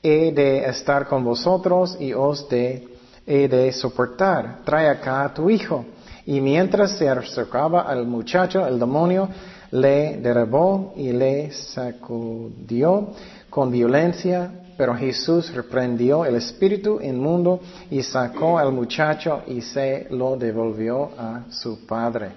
he 0.00 0.30
de 0.30 0.64
estar 0.66 1.08
con 1.08 1.24
vosotros 1.24 1.96
y 1.98 2.12
os 2.12 2.48
de, 2.48 2.86
he 3.26 3.48
de 3.48 3.72
soportar? 3.72 4.60
Trae 4.64 4.88
acá 4.88 5.24
a 5.24 5.34
tu 5.34 5.50
hijo. 5.50 5.84
Y 6.26 6.40
mientras 6.40 6.92
se 6.92 7.08
acercaba 7.08 7.82
al 7.82 8.06
muchacho, 8.06 8.64
el 8.64 8.78
demonio 8.78 9.28
le 9.72 10.18
derribó 10.18 10.94
y 10.96 11.10
le 11.12 11.50
sacudió 11.50 13.08
con 13.50 13.72
violencia, 13.72 14.52
pero 14.76 14.94
Jesús 14.94 15.52
reprendió 15.52 16.24
el 16.24 16.36
espíritu 16.36 17.00
inmundo 17.00 17.60
y 17.90 18.02
sacó 18.02 18.58
al 18.58 18.72
muchacho 18.72 19.42
y 19.46 19.60
se 19.60 20.06
lo 20.10 20.36
devolvió 20.36 21.10
a 21.18 21.44
su 21.50 21.86
padre. 21.86 22.32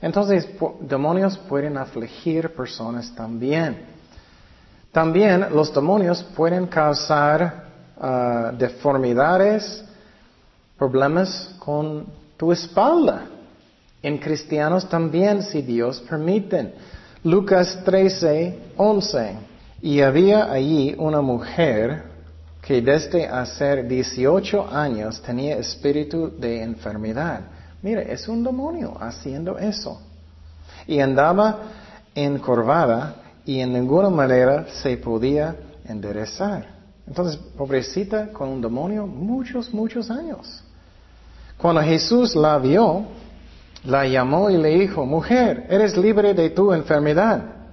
Entonces, 0.00 0.46
demonios 0.80 1.38
pueden 1.38 1.78
afligir 1.78 2.54
personas 2.54 3.14
también. 3.14 3.86
También 4.92 5.46
los 5.52 5.74
demonios 5.74 6.22
pueden 6.36 6.66
causar 6.66 7.64
ah, 7.98 8.52
deformidades, 8.56 9.84
problemas 10.76 11.54
con 11.58 12.06
tu 12.36 12.52
espalda. 12.52 13.26
En 14.02 14.18
cristianos 14.18 14.88
también, 14.88 15.42
si 15.42 15.62
Dios 15.62 16.00
permite. 16.08 16.74
Lucas 17.22 17.80
13, 17.84 18.58
11. 18.76 19.53
Y 19.84 20.00
había 20.00 20.50
allí 20.50 20.94
una 20.96 21.20
mujer 21.20 22.04
que 22.62 22.80
desde 22.80 23.26
hace 23.26 23.82
18 23.82 24.66
años 24.70 25.20
tenía 25.20 25.58
espíritu 25.58 26.32
de 26.38 26.62
enfermedad. 26.62 27.40
Mire, 27.82 28.10
es 28.10 28.26
un 28.26 28.42
demonio 28.42 28.96
haciendo 28.98 29.58
eso. 29.58 30.00
Y 30.86 31.00
andaba 31.00 31.58
encorvada 32.14 33.16
y 33.44 33.60
en 33.60 33.74
ninguna 33.74 34.08
manera 34.08 34.68
se 34.82 34.96
podía 34.96 35.54
enderezar. 35.86 36.64
Entonces, 37.06 37.36
pobrecita 37.36 38.28
con 38.28 38.48
un 38.48 38.62
demonio 38.62 39.06
muchos, 39.06 39.74
muchos 39.74 40.10
años. 40.10 40.64
Cuando 41.58 41.82
Jesús 41.82 42.34
la 42.34 42.56
vio, 42.56 43.04
la 43.84 44.06
llamó 44.06 44.48
y 44.48 44.56
le 44.56 44.78
dijo, 44.78 45.04
mujer, 45.04 45.66
eres 45.68 45.94
libre 45.94 46.32
de 46.32 46.48
tu 46.48 46.72
enfermedad. 46.72 47.63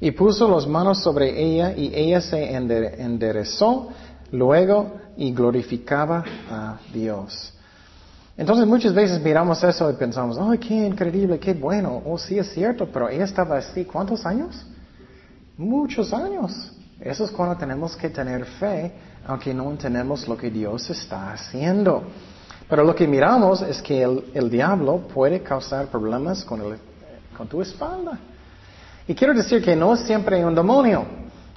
Y 0.00 0.10
puso 0.10 0.48
las 0.48 0.66
manos 0.66 1.02
sobre 1.02 1.40
ella 1.42 1.72
y 1.76 1.92
ella 1.94 2.20
se 2.20 2.54
enderezó 2.54 3.88
luego 4.30 4.92
y 5.16 5.32
glorificaba 5.32 6.24
a 6.50 6.78
Dios. 6.92 7.52
Entonces 8.36 8.66
muchas 8.66 8.92
veces 8.92 9.22
miramos 9.22 9.64
eso 9.64 9.90
y 9.90 9.94
pensamos, 9.94 10.36
¡ay, 10.38 10.58
qué 10.58 10.86
increíble, 10.86 11.38
qué 11.38 11.54
bueno! 11.54 12.02
Oh, 12.04 12.18
sí 12.18 12.38
es 12.38 12.52
cierto, 12.52 12.86
pero 12.92 13.08
ella 13.08 13.24
estaba 13.24 13.56
así, 13.56 13.86
¿cuántos 13.86 14.26
años? 14.26 14.66
Muchos 15.56 16.12
años. 16.12 16.72
Eso 17.00 17.24
es 17.24 17.30
cuando 17.30 17.56
tenemos 17.56 17.96
que 17.96 18.10
tener 18.10 18.44
fe, 18.44 18.92
aunque 19.26 19.54
no 19.54 19.70
entendemos 19.70 20.28
lo 20.28 20.36
que 20.36 20.50
Dios 20.50 20.90
está 20.90 21.32
haciendo. 21.32 22.02
Pero 22.68 22.84
lo 22.84 22.94
que 22.94 23.06
miramos 23.06 23.62
es 23.62 23.80
que 23.80 24.02
el, 24.02 24.50
diablo 24.50 25.06
puede 25.08 25.40
causar 25.42 25.86
problemas 25.86 26.44
con, 26.44 26.60
con 27.36 27.48
tu 27.48 27.62
espalda. 27.62 28.18
Y 29.08 29.14
quiero 29.14 29.34
decir 29.34 29.62
que 29.62 29.76
no 29.76 29.94
es 29.94 30.00
siempre 30.00 30.44
un 30.44 30.54
demonio. 30.54 31.04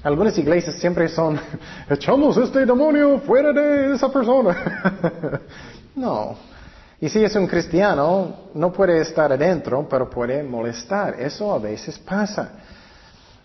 Algunas 0.04 0.38
iglesias 0.38 0.76
siempre 0.76 1.10
son, 1.10 1.40
echamos 1.90 2.38
este 2.38 2.66
demonio 2.66 3.20
fuera 3.20 3.52
de 3.52 3.96
esa 3.96 4.10
persona. 4.12 5.42
no, 5.96 6.38
y 7.02 7.08
si 7.08 7.24
es 7.24 7.36
un 7.36 7.48
cristiano, 7.48 8.50
no 8.54 8.72
puede 8.74 9.00
estar 9.02 9.32
adentro, 9.32 9.88
pero 9.90 10.10
puede 10.10 10.44
molestar. 10.44 11.20
Eso 11.20 11.54
a 11.54 11.60
veces 11.60 11.98
pasa. 11.98 12.52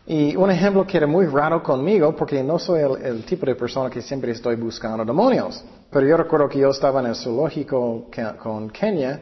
Y 0.06 0.36
un 0.36 0.50
ejemplo 0.50 0.86
que 0.86 0.96
era 0.96 1.06
muy 1.06 1.26
raro 1.26 1.62
conmigo, 1.62 2.14
porque 2.14 2.42
no 2.42 2.58
soy 2.58 2.82
el, 2.82 3.24
tipo 3.24 3.46
de 3.46 3.54
persona 3.54 3.88
que 3.88 4.02
siempre 4.02 4.32
estoy 4.32 4.56
buscando 4.56 5.04
demonios. 5.04 5.64
Pero 5.90 6.06
yo 6.06 6.16
recuerdo 6.16 6.48
que 6.48 6.58
yo 6.58 6.70
estaba 6.70 7.00
en 7.00 7.06
el 7.06 7.14
zoológico 7.14 8.10
con 8.42 8.68
Kenia 8.70 9.20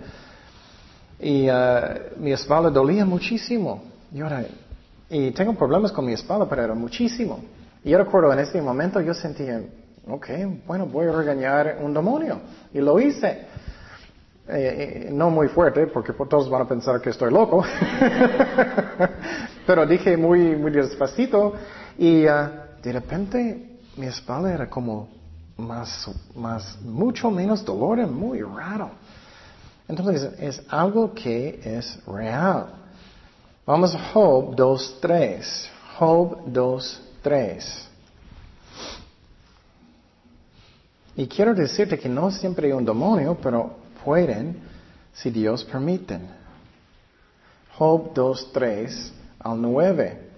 y 1.21 1.49
uh, 1.49 2.18
mi 2.18 2.33
espalda 2.33 2.71
dolía 2.71 3.05
muchísimo. 3.05 3.85
Y, 4.12 4.21
tengo 5.33 5.55
problemas 5.55 5.92
con 5.92 6.07
mi 6.07 6.12
espalda, 6.12 6.48
pero 6.48 6.62
era 6.62 6.75
muchísimo. 6.75 7.40
Y 7.85 7.90
yo 7.90 7.98
recuerdo 7.98 8.33
en 8.33 8.38
ese 8.38 8.62
momento 8.62 9.01
yo 9.01 9.12
sentía, 9.12 9.61
ok, 10.09 10.29
bueno, 10.66 10.87
voy 10.87 11.07
a 11.07 11.12
regañar 11.12 11.79
un 11.83 11.92
demonio. 11.92 12.40
Y 12.72 12.81
lo 12.81 12.98
hice. 12.98 13.46
Eh, 14.48 15.07
eh, 15.07 15.11
no 15.12 15.31
muy 15.31 15.48
fuerte, 15.48 15.87
porque 15.87 16.12
todos 16.12 16.51
van 16.51 16.62
a 16.62 16.68
pensar 16.68 17.01
que 17.01 17.11
estoy 17.11 17.31
loco, 17.31 17.64
pero 19.66 19.87
dije 19.87 20.16
muy, 20.16 20.57
muy 20.57 20.72
despacito 20.72 21.53
y 21.96 22.27
ah, 22.27 22.70
de 22.83 22.92
repente 22.92 23.79
mi 23.96 24.07
espalda 24.07 24.53
era 24.53 24.68
como 24.68 25.09
más, 25.57 26.11
más, 26.35 26.77
mucho 26.83 27.31
menos 27.31 27.64
dolor, 27.64 28.05
muy 28.09 28.42
raro. 28.42 28.90
Entonces 29.87 30.33
es 30.40 30.62
algo 30.68 31.14
que 31.14 31.61
es 31.62 32.05
real. 32.05 32.82
Vamos 33.64 33.94
a 33.94 33.98
Job 34.12 34.57
2.3. 34.57 35.68
Job 35.96 36.44
2.3. 36.46 37.88
Y 41.14 41.29
quiero 41.29 41.55
decirte 41.55 41.98
que 41.98 42.09
no 42.09 42.31
siempre 42.33 42.66
hay 42.66 42.72
un 42.72 42.85
demonio, 42.85 43.37
pero 43.40 43.77
pueden 44.05 44.61
si 45.12 45.31
Dios 45.31 45.62
permite. 45.62 46.18
Job 47.79 48.12
2, 48.12 48.53
3 48.53 49.12
al 49.38 49.62
9. 49.62 50.33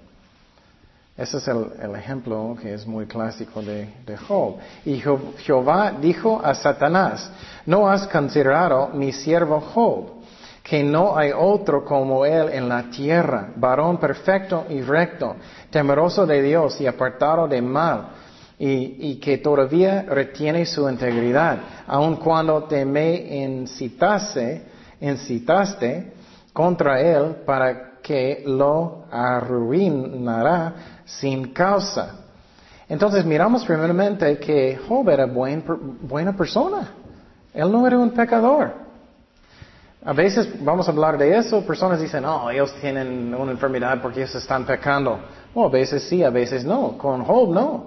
Ese 1.16 1.38
es 1.38 1.48
el, 1.48 1.94
ejemplo 1.94 2.56
que 2.60 2.74
es 2.74 2.86
muy 2.86 3.06
clásico 3.06 3.62
de, 3.62 3.88
Job. 4.28 4.56
Y 4.84 5.00
Jehová 5.38 5.92
dijo 5.92 6.40
a 6.44 6.54
Satanás, 6.54 7.30
no 7.64 7.88
has 7.88 8.06
considerado 8.08 8.88
mi 8.88 9.12
siervo 9.12 9.60
Job, 9.60 10.23
que 10.64 10.82
no 10.82 11.14
hay 11.14 11.30
otro 11.30 11.84
como 11.84 12.24
él 12.24 12.48
en 12.50 12.70
la 12.70 12.84
tierra, 12.84 13.50
varón 13.54 13.98
perfecto 13.98 14.64
y 14.70 14.80
recto, 14.80 15.36
temeroso 15.68 16.24
de 16.24 16.40
Dios 16.40 16.80
y 16.80 16.86
apartado 16.86 17.46
de 17.46 17.60
mal 17.60 18.08
y, 18.58 19.16
que 19.16 19.38
todavía 19.38 20.06
retiene 20.08 20.64
su 20.64 20.88
integridad, 20.88 21.58
aun 21.86 22.16
cuando 22.16 22.64
te 22.64 22.82
me 22.86 23.14
incitase, 23.44 24.62
incitaste 25.02 26.14
contra 26.54 26.98
él 26.98 27.42
para 27.44 28.00
que 28.00 28.42
lo 28.46 29.04
arruinara 29.10 31.02
sin 31.04 31.52
causa. 31.52 32.20
Entonces 32.88 33.26
miramos 33.26 33.66
primeramente 33.66 34.38
que 34.38 34.78
Job 34.88 35.10
era 35.10 35.26
buena 35.26 36.34
persona. 36.34 36.88
Él 37.52 37.70
no 37.70 37.86
era 37.86 37.98
un 37.98 38.10
pecador. 38.12 38.83
A 40.06 40.12
veces 40.12 40.62
vamos 40.62 40.86
a 40.86 40.90
hablar 40.90 41.16
de 41.16 41.34
eso, 41.34 41.62
personas 41.62 41.98
dicen, 41.98 42.26
oh, 42.26 42.50
ellos 42.50 42.74
tienen 42.78 43.34
una 43.34 43.52
enfermedad 43.52 44.02
porque 44.02 44.20
ellos 44.20 44.34
están 44.34 44.66
pecando. 44.66 45.18
O 45.54 45.64
a 45.64 45.70
veces 45.70 46.02
sí, 46.02 46.22
a 46.22 46.28
veces 46.28 46.62
no. 46.62 46.98
Con 46.98 47.24
Job 47.24 47.54
no. 47.54 47.86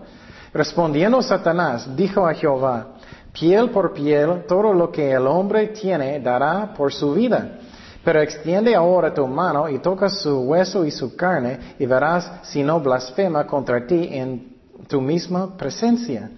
Respondiendo 0.52 1.22
Satanás, 1.22 1.96
dijo 1.96 2.26
a 2.28 2.34
Jehová, 2.34 2.88
piel 3.32 3.70
por 3.70 3.94
piel, 3.94 4.46
todo 4.48 4.74
lo 4.74 4.92
que 4.92 5.12
el 5.12 5.28
hombre 5.28 5.68
tiene 5.68 6.20
dará 6.20 6.74
por 6.74 6.92
su 6.92 7.14
vida. 7.14 7.60
Pero 8.04 8.22
extiende 8.22 8.74
ahora 8.74 9.14
tu 9.14 9.28
mano 9.28 9.70
y 9.70 9.78
toca 9.78 10.10
su 10.10 10.40
hueso 10.40 10.86
y 10.86 10.90
su 10.92 11.16
carne 11.16 11.76
y 11.78 11.86
verás 11.86 12.32
si 12.44 12.64
no 12.64 12.80
blasfema 12.80 13.46
contra 13.46 13.86
ti 13.86 14.10
en 14.12 14.56
tu 14.88 15.02
misma 15.02 15.56
presencia. 15.56 16.32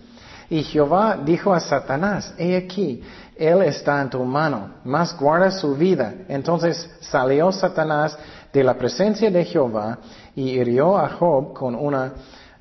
Y 0.50 0.64
Jehová 0.64 1.18
dijo 1.24 1.54
a 1.54 1.60
Satanás, 1.60 2.34
he 2.38 2.58
aquí, 2.58 3.02
él 3.40 3.62
está 3.62 4.02
en 4.02 4.10
tu 4.10 4.24
mano, 4.26 4.70
mas 4.84 5.18
guarda 5.18 5.50
su 5.50 5.74
vida. 5.74 6.14
Entonces 6.28 6.90
salió 7.00 7.52
Satanás 7.52 8.18
de 8.52 8.64
la 8.64 8.74
presencia 8.74 9.32
de 9.32 9.46
Jehová 9.46 9.98
y 10.36 10.60
hirió 10.60 10.98
a 10.98 11.10
Job 11.10 11.54
con 11.54 11.74
una 11.74 12.12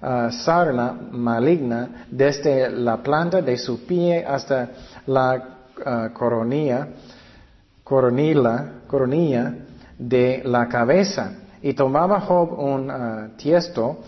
uh, 0.00 0.30
sarna 0.30 0.94
maligna 1.10 2.06
desde 2.10 2.70
la 2.70 2.98
planta 2.98 3.42
de 3.42 3.58
su 3.58 3.84
pie 3.84 4.24
hasta 4.24 4.68
la 5.06 5.34
uh, 5.34 6.12
coronilla, 6.12 6.88
coronilla, 7.82 8.72
coronilla 8.86 9.54
de 9.98 10.42
la 10.44 10.68
cabeza. 10.68 11.32
Y 11.60 11.74
tomaba 11.74 12.20
Job 12.20 12.56
un 12.56 12.88
uh, 12.88 13.36
tiesto 13.36 13.98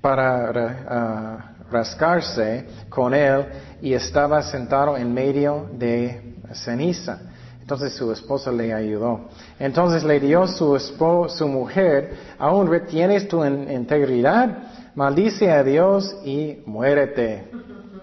para 0.00 1.56
rascarse 1.70 2.66
con 2.88 3.14
él 3.14 3.46
y 3.80 3.94
estaba 3.94 4.42
sentado 4.42 4.96
en 4.96 5.12
medio 5.12 5.68
de 5.72 6.34
ceniza. 6.52 7.20
Entonces 7.60 7.92
su 7.94 8.10
esposa 8.10 8.50
le 8.50 8.74
ayudó. 8.74 9.28
Entonces 9.58 10.02
le 10.02 10.18
dio 10.18 10.46
su, 10.48 10.74
esposa, 10.74 11.36
su 11.36 11.48
mujer, 11.48 12.14
aún 12.38 12.68
retienes 12.68 13.28
tu 13.28 13.44
integridad, 13.44 14.58
maldice 14.96 15.50
a 15.52 15.62
Dios 15.62 16.16
y 16.24 16.58
muérete. 16.66 17.48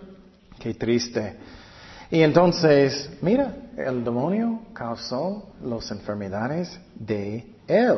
Qué 0.59 0.73
triste. 0.73 1.35
Y 2.09 2.21
entonces, 2.21 3.09
mira, 3.21 3.53
el 3.75 4.03
demonio 4.03 4.61
causó 4.73 5.49
las 5.61 5.91
enfermedades 5.91 6.79
de 6.95 7.45
él. 7.67 7.97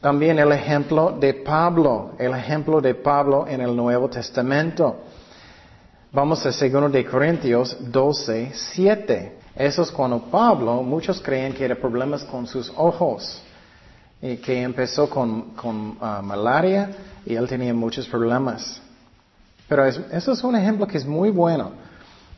También 0.00 0.38
el 0.38 0.52
ejemplo 0.52 1.16
de 1.18 1.34
Pablo, 1.34 2.12
el 2.18 2.32
ejemplo 2.34 2.80
de 2.80 2.94
Pablo 2.94 3.46
en 3.48 3.60
el 3.60 3.74
Nuevo 3.74 4.08
Testamento. 4.08 4.96
Vamos 6.12 6.46
a 6.46 6.50
2 6.50 6.92
de 6.92 7.04
Corintios 7.04 7.76
12, 7.80 8.52
7. 8.54 9.38
Eso 9.56 9.82
es 9.82 9.90
cuando 9.90 10.20
Pablo, 10.20 10.82
muchos 10.82 11.20
creen 11.20 11.52
que 11.52 11.64
era 11.64 11.74
problemas 11.74 12.22
con 12.24 12.46
sus 12.46 12.72
ojos, 12.76 13.42
y 14.20 14.36
que 14.36 14.62
empezó 14.62 15.08
con, 15.08 15.96
ah, 16.00 16.20
malaria 16.22 16.90
y 17.24 17.34
él 17.34 17.48
tenía 17.48 17.72
muchos 17.74 18.06
problemas. 18.08 18.80
Pero 19.68 19.84
eso 19.84 20.32
es 20.32 20.44
un 20.44 20.56
ejemplo 20.56 20.86
que 20.86 20.98
es 20.98 21.06
muy 21.06 21.30
bueno, 21.30 21.72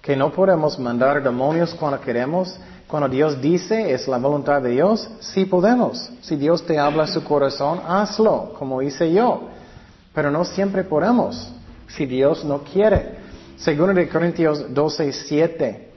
que 0.03 0.17
no 0.17 0.33
podemos 0.33 0.79
mandar 0.79 1.23
demonios 1.23 1.75
cuando 1.75 2.01
queremos, 2.01 2.59
cuando 2.91 3.09
Dios 3.09 3.41
dice 3.41 3.93
es 3.93 4.09
la 4.09 4.19
voluntad 4.19 4.61
de 4.61 4.71
Dios, 4.71 5.09
sí 5.21 5.45
podemos. 5.45 6.11
Si 6.23 6.35
Dios 6.35 6.67
te 6.67 6.77
habla 6.77 7.07
su 7.07 7.23
corazón, 7.23 7.81
hazlo, 7.87 8.53
como 8.59 8.83
hice 8.83 9.13
yo. 9.13 9.49
Pero 10.13 10.33
no 10.33 10.45
siempre 10.45 10.83
podemos, 10.83 11.53
si 11.87 12.05
Dios 12.05 12.45
no 12.45 12.65
quiere. 12.65 13.21
Segundo 13.57 13.95
de 13.95 14.09
Corintios 14.09 14.75
12, 14.75 15.13
7. 15.13 15.89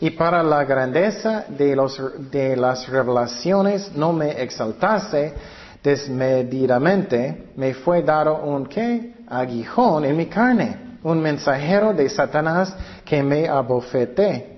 Y 0.00 0.10
para 0.10 0.42
la 0.42 0.64
grandeza 0.64 1.44
de, 1.46 1.76
los, 1.76 2.00
de 2.30 2.56
las 2.56 2.88
revelaciones 2.88 3.92
no 3.94 4.14
me 4.14 4.42
exaltase 4.42 5.34
desmedidamente, 5.82 7.50
me 7.56 7.74
fue 7.74 8.02
dado 8.02 8.42
un 8.42 8.64
qué? 8.64 9.12
Aguijón 9.28 10.06
en 10.06 10.16
mi 10.16 10.26
carne, 10.26 10.98
un 11.02 11.20
mensajero 11.20 11.92
de 11.92 12.08
Satanás 12.08 12.74
que 13.04 13.22
me 13.22 13.46
abofete 13.46 14.53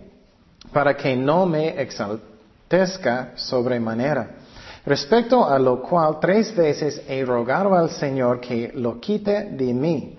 para 0.76 0.94
que 0.94 1.16
no 1.16 1.46
me 1.46 1.80
exaltezca 1.80 3.30
sobremanera. 3.34 4.28
Respecto 4.84 5.48
a 5.48 5.58
lo 5.58 5.80
cual 5.80 6.18
tres 6.20 6.54
veces 6.54 7.00
he 7.08 7.24
rogado 7.24 7.74
al 7.74 7.88
Señor 7.88 8.40
que 8.40 8.72
lo 8.74 9.00
quite 9.00 9.52
de 9.52 9.72
mí. 9.72 10.18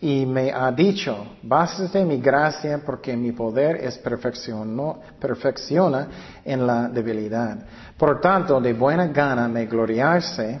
Y 0.00 0.24
me 0.24 0.50
ha 0.50 0.72
dicho, 0.72 1.36
bástate 1.42 2.06
mi 2.06 2.22
gracia 2.22 2.80
porque 2.82 3.14
mi 3.14 3.32
poder 3.32 3.84
es 3.84 3.98
perfecciona 3.98 6.08
en 6.42 6.66
la 6.66 6.88
debilidad. 6.88 7.58
Por 7.98 8.18
tanto, 8.18 8.62
de 8.62 8.72
buena 8.72 9.08
gana 9.08 9.46
me 9.46 9.66
gloriarse 9.66 10.58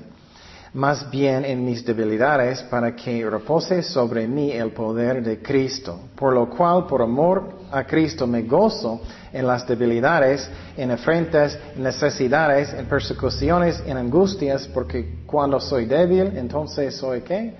más 0.74 1.10
bien 1.10 1.44
en 1.44 1.64
mis 1.64 1.84
debilidades 1.84 2.62
para 2.62 2.96
que 2.96 3.28
repose 3.28 3.82
sobre 3.82 4.26
mí 4.26 4.52
el 4.52 4.70
poder 4.70 5.22
de 5.22 5.42
Cristo. 5.42 6.00
Por 6.16 6.32
lo 6.32 6.48
cual, 6.48 6.86
por 6.86 7.02
amor 7.02 7.58
a 7.70 7.84
Cristo, 7.84 8.26
me 8.26 8.42
gozo 8.42 9.02
en 9.32 9.46
las 9.46 9.66
debilidades, 9.66 10.50
en 10.76 10.90
afrentas, 10.90 11.58
en 11.76 11.82
necesidades, 11.82 12.72
en 12.72 12.86
persecuciones, 12.86 13.82
en 13.86 13.98
angustias, 13.98 14.66
porque 14.68 15.20
cuando 15.26 15.60
soy 15.60 15.84
débil, 15.84 16.32
entonces 16.36 16.96
soy 16.96 17.20
qué? 17.20 17.54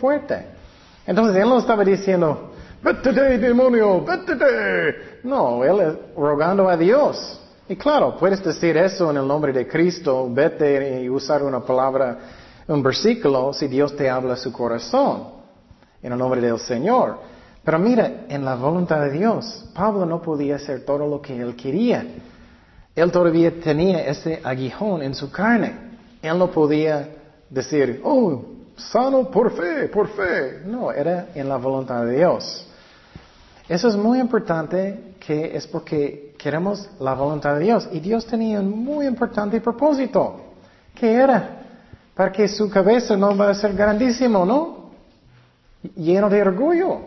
Fuerte. 0.00 0.46
Entonces 1.06 1.36
él 1.36 1.48
no 1.48 1.58
estaba 1.58 1.84
diciendo, 1.84 2.52
vete 2.82 3.12
demonio, 3.38 4.04
vete 4.04 5.20
No, 5.22 5.62
él 5.62 5.80
es 5.80 6.16
rogando 6.16 6.68
a 6.68 6.76
Dios. 6.76 7.40
Y 7.68 7.76
claro, 7.76 8.16
puedes 8.16 8.42
decir 8.42 8.76
eso 8.76 9.10
en 9.10 9.18
el 9.18 9.26
nombre 9.26 9.52
de 9.52 9.68
Cristo, 9.68 10.28
vete 10.30 11.02
y 11.02 11.08
usar 11.08 11.44
una 11.44 11.60
palabra 11.60 12.18
un 12.68 12.82
versículo 12.82 13.52
si 13.52 13.68
Dios 13.68 13.94
te 13.96 14.10
habla 14.10 14.34
a 14.34 14.36
su 14.36 14.52
corazón, 14.52 15.28
en 16.02 16.12
el 16.12 16.18
nombre 16.18 16.40
del 16.40 16.58
Señor. 16.58 17.18
Pero 17.64 17.78
mira, 17.78 18.26
en 18.28 18.44
la 18.44 18.54
voluntad 18.54 19.00
de 19.02 19.10
Dios, 19.10 19.64
Pablo 19.74 20.06
no 20.06 20.22
podía 20.22 20.56
hacer 20.56 20.84
todo 20.84 21.06
lo 21.06 21.20
que 21.20 21.36
él 21.36 21.56
quería. 21.56 22.04
Él 22.94 23.10
todavía 23.10 23.60
tenía 23.60 24.06
ese 24.06 24.40
aguijón 24.42 25.02
en 25.02 25.14
su 25.14 25.30
carne. 25.30 25.74
Él 26.22 26.38
no 26.38 26.50
podía 26.50 27.08
decir, 27.50 28.00
oh, 28.04 28.44
sano 28.76 29.30
por 29.30 29.52
fe, 29.52 29.88
por 29.88 30.08
fe. 30.08 30.62
No, 30.64 30.92
era 30.92 31.28
en 31.34 31.48
la 31.48 31.56
voluntad 31.56 32.04
de 32.04 32.16
Dios. 32.16 32.66
Eso 33.68 33.88
es 33.88 33.96
muy 33.96 34.20
importante 34.20 35.14
que 35.18 35.56
es 35.56 35.66
porque 35.66 36.34
queremos 36.38 36.88
la 37.00 37.14
voluntad 37.14 37.54
de 37.54 37.64
Dios. 37.64 37.88
Y 37.90 38.00
Dios 38.00 38.26
tenía 38.26 38.60
un 38.60 38.70
muy 38.70 39.06
importante 39.06 39.60
propósito. 39.60 40.40
¿Qué 40.94 41.12
era? 41.12 41.55
Para 42.16 42.32
que 42.32 42.48
su 42.48 42.70
cabeza 42.70 43.14
no 43.14 43.36
va 43.36 43.50
a 43.50 43.54
ser 43.54 43.74
grandísimo, 43.74 44.46
¿no? 44.46 44.90
Lleno 45.94 46.30
de 46.30 46.40
orgullo. 46.40 47.00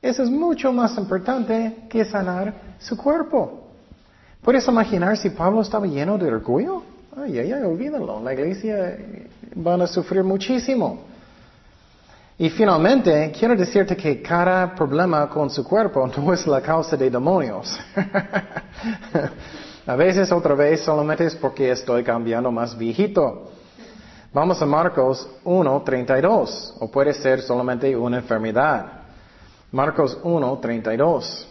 Eso 0.00 0.22
es 0.22 0.30
mucho 0.30 0.72
más 0.72 0.96
importante 0.96 1.84
que 1.90 2.02
sanar 2.02 2.54
su 2.78 2.96
cuerpo. 2.96 3.68
¿Puedes 4.40 4.66
imaginar 4.66 5.18
si 5.18 5.28
Pablo 5.28 5.60
estaba 5.60 5.86
lleno 5.86 6.16
de 6.16 6.28
orgullo? 6.28 6.82
Ay, 7.14 7.38
ay, 7.40 7.52
ay, 7.52 7.62
olvídalo. 7.62 8.22
La 8.22 8.32
iglesia 8.32 8.96
va 9.54 9.74
a 9.74 9.86
sufrir 9.86 10.24
muchísimo. 10.24 11.00
Y 12.38 12.48
finalmente, 12.48 13.30
quiero 13.38 13.54
decirte 13.54 13.94
que 13.96 14.22
cada 14.22 14.74
problema 14.74 15.28
con 15.28 15.50
su 15.50 15.62
cuerpo 15.62 16.06
no 16.16 16.32
es 16.32 16.46
la 16.46 16.62
causa 16.62 16.96
de 16.96 17.10
demonios. 17.10 17.78
a 19.86 19.94
veces, 19.94 20.32
otra 20.32 20.54
vez, 20.54 20.80
solamente 20.80 21.26
es 21.26 21.34
porque 21.34 21.70
estoy 21.70 22.02
cambiando 22.02 22.50
más 22.50 22.76
viejito. 22.78 23.50
Vamos 24.36 24.60
a 24.60 24.66
Marcos 24.66 25.26
1.32, 25.46 26.74
o 26.80 26.90
puede 26.90 27.14
ser 27.14 27.40
solamente 27.40 27.96
una 27.96 28.18
enfermedad. 28.18 28.84
Marcos 29.72 30.22
1.32. 30.22 31.46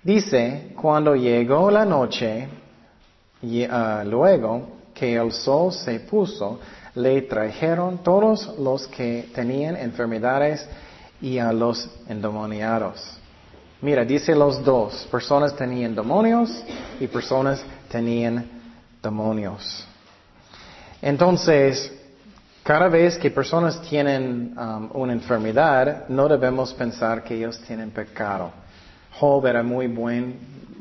Dice, 0.00 0.74
cuando 0.80 1.16
llegó 1.16 1.68
la 1.68 1.84
noche, 1.84 2.46
y, 3.42 3.64
ah, 3.64 4.04
luego 4.06 4.68
que 4.94 5.16
el 5.16 5.32
sol 5.32 5.72
se 5.72 5.98
puso, 5.98 6.60
le 6.94 7.22
trajeron 7.22 7.98
todos 7.98 8.56
los 8.60 8.86
que 8.86 9.28
tenían 9.34 9.74
enfermedades 9.74 10.64
y 11.20 11.38
a 11.38 11.52
los 11.52 11.90
endemoniados. 12.08 13.18
Mira, 13.82 14.04
dice 14.04 14.36
los 14.36 14.64
dos, 14.64 15.08
personas 15.10 15.56
tenían 15.56 15.96
demonios 15.96 16.62
y 17.00 17.08
personas 17.08 17.60
tenían 17.90 18.48
demonios. 19.02 19.84
Entonces, 21.02 21.92
cada 22.66 22.88
vez 22.88 23.16
que 23.16 23.30
personas 23.30 23.80
tienen 23.82 24.52
um, 24.58 24.90
una 24.94 25.12
enfermedad, 25.12 26.08
no 26.08 26.26
debemos 26.26 26.74
pensar 26.74 27.22
que 27.22 27.36
ellos 27.36 27.60
tienen 27.60 27.92
pecado. 27.92 28.50
Job 29.12 29.46
era 29.46 29.62
muy 29.62 29.86
buena 29.86 30.32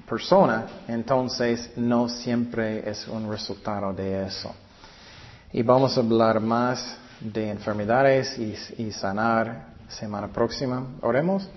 persona, 0.10 0.66
entonces 0.88 1.72
no 1.76 2.10
siempre 2.10 2.90
es 2.90 3.08
un 3.08 3.30
resultado 3.30 3.94
de 3.94 4.26
eso. 4.26 4.54
Y 5.54 5.62
vamos 5.62 5.96
a 5.96 6.02
hablar 6.02 6.40
más 6.40 6.98
de 7.20 7.52
enfermedades 7.52 8.36
y, 8.38 8.92
sanar 8.92 9.68
semana 9.88 10.28
próxima. 10.28 10.88
Oremos. 11.02 11.48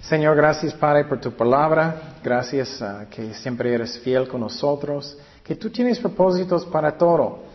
Señor, 0.00 0.36
gracias 0.36 0.74
Padre 0.74 1.06
por 1.06 1.20
tu 1.20 1.32
palabra. 1.32 2.18
Gracias 2.22 2.80
uh, 2.80 3.08
que 3.10 3.34
siempre 3.34 3.74
eres 3.74 3.98
fiel 3.98 4.28
con 4.28 4.42
nosotros. 4.42 5.18
Que 5.42 5.56
tú 5.56 5.70
tienes 5.70 5.98
propósitos 5.98 6.64
para 6.66 6.96
todo 6.96 7.45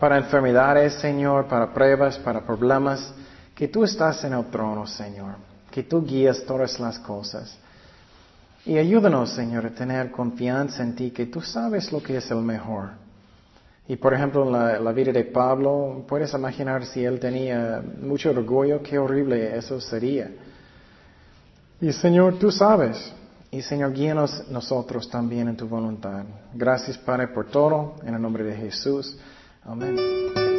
para 0.00 0.16
enfermedades, 0.16 0.94
Señor, 0.94 1.46
para 1.46 1.72
pruebas, 1.72 2.18
para 2.18 2.40
problemas, 2.40 3.12
que 3.54 3.68
tú 3.68 3.84
estás 3.84 4.24
en 4.24 4.32
el 4.32 4.46
trono, 4.46 4.86
Señor, 4.86 5.34
que 5.70 5.82
tú 5.82 6.02
guías 6.02 6.42
todas 6.46 6.80
las 6.80 6.98
cosas. 6.98 7.58
Y 8.64 8.78
ayúdanos, 8.78 9.30
Señor, 9.30 9.66
a 9.66 9.70
tener 9.70 10.10
confianza 10.10 10.82
en 10.82 10.94
ti, 10.94 11.10
que 11.10 11.26
tú 11.26 11.42
sabes 11.42 11.92
lo 11.92 12.02
que 12.02 12.16
es 12.16 12.30
el 12.30 12.38
mejor. 12.38 12.88
Y 13.88 13.96
por 13.96 14.14
ejemplo, 14.14 14.44
en 14.44 14.84
la, 14.84 14.92
vida 14.92 15.12
de 15.12 15.24
Pablo, 15.24 16.04
puedes 16.08 16.32
imaginar 16.32 16.86
si 16.86 17.04
él 17.04 17.20
tenía 17.20 17.82
mucho 18.00 18.30
orgullo, 18.30 18.82
qué 18.82 18.98
horrible 18.98 19.54
eso 19.56 19.80
sería. 19.80 20.30
Y 21.80 21.92
Señor, 21.92 22.38
tú 22.38 22.50
sabes. 22.50 23.12
Y 23.50 23.62
Señor, 23.62 23.92
guíanos 23.92 24.48
nosotros 24.48 25.10
también 25.10 25.48
en 25.48 25.56
tu 25.56 25.66
voluntad. 25.66 26.24
Gracias, 26.54 26.96
Padre, 26.98 27.28
por 27.28 27.46
todo. 27.46 27.96
En 28.04 28.14
el 28.14 28.22
nombre 28.22 28.44
de 28.44 28.54
Jesús. 28.54 29.18
Amen. 29.66 30.49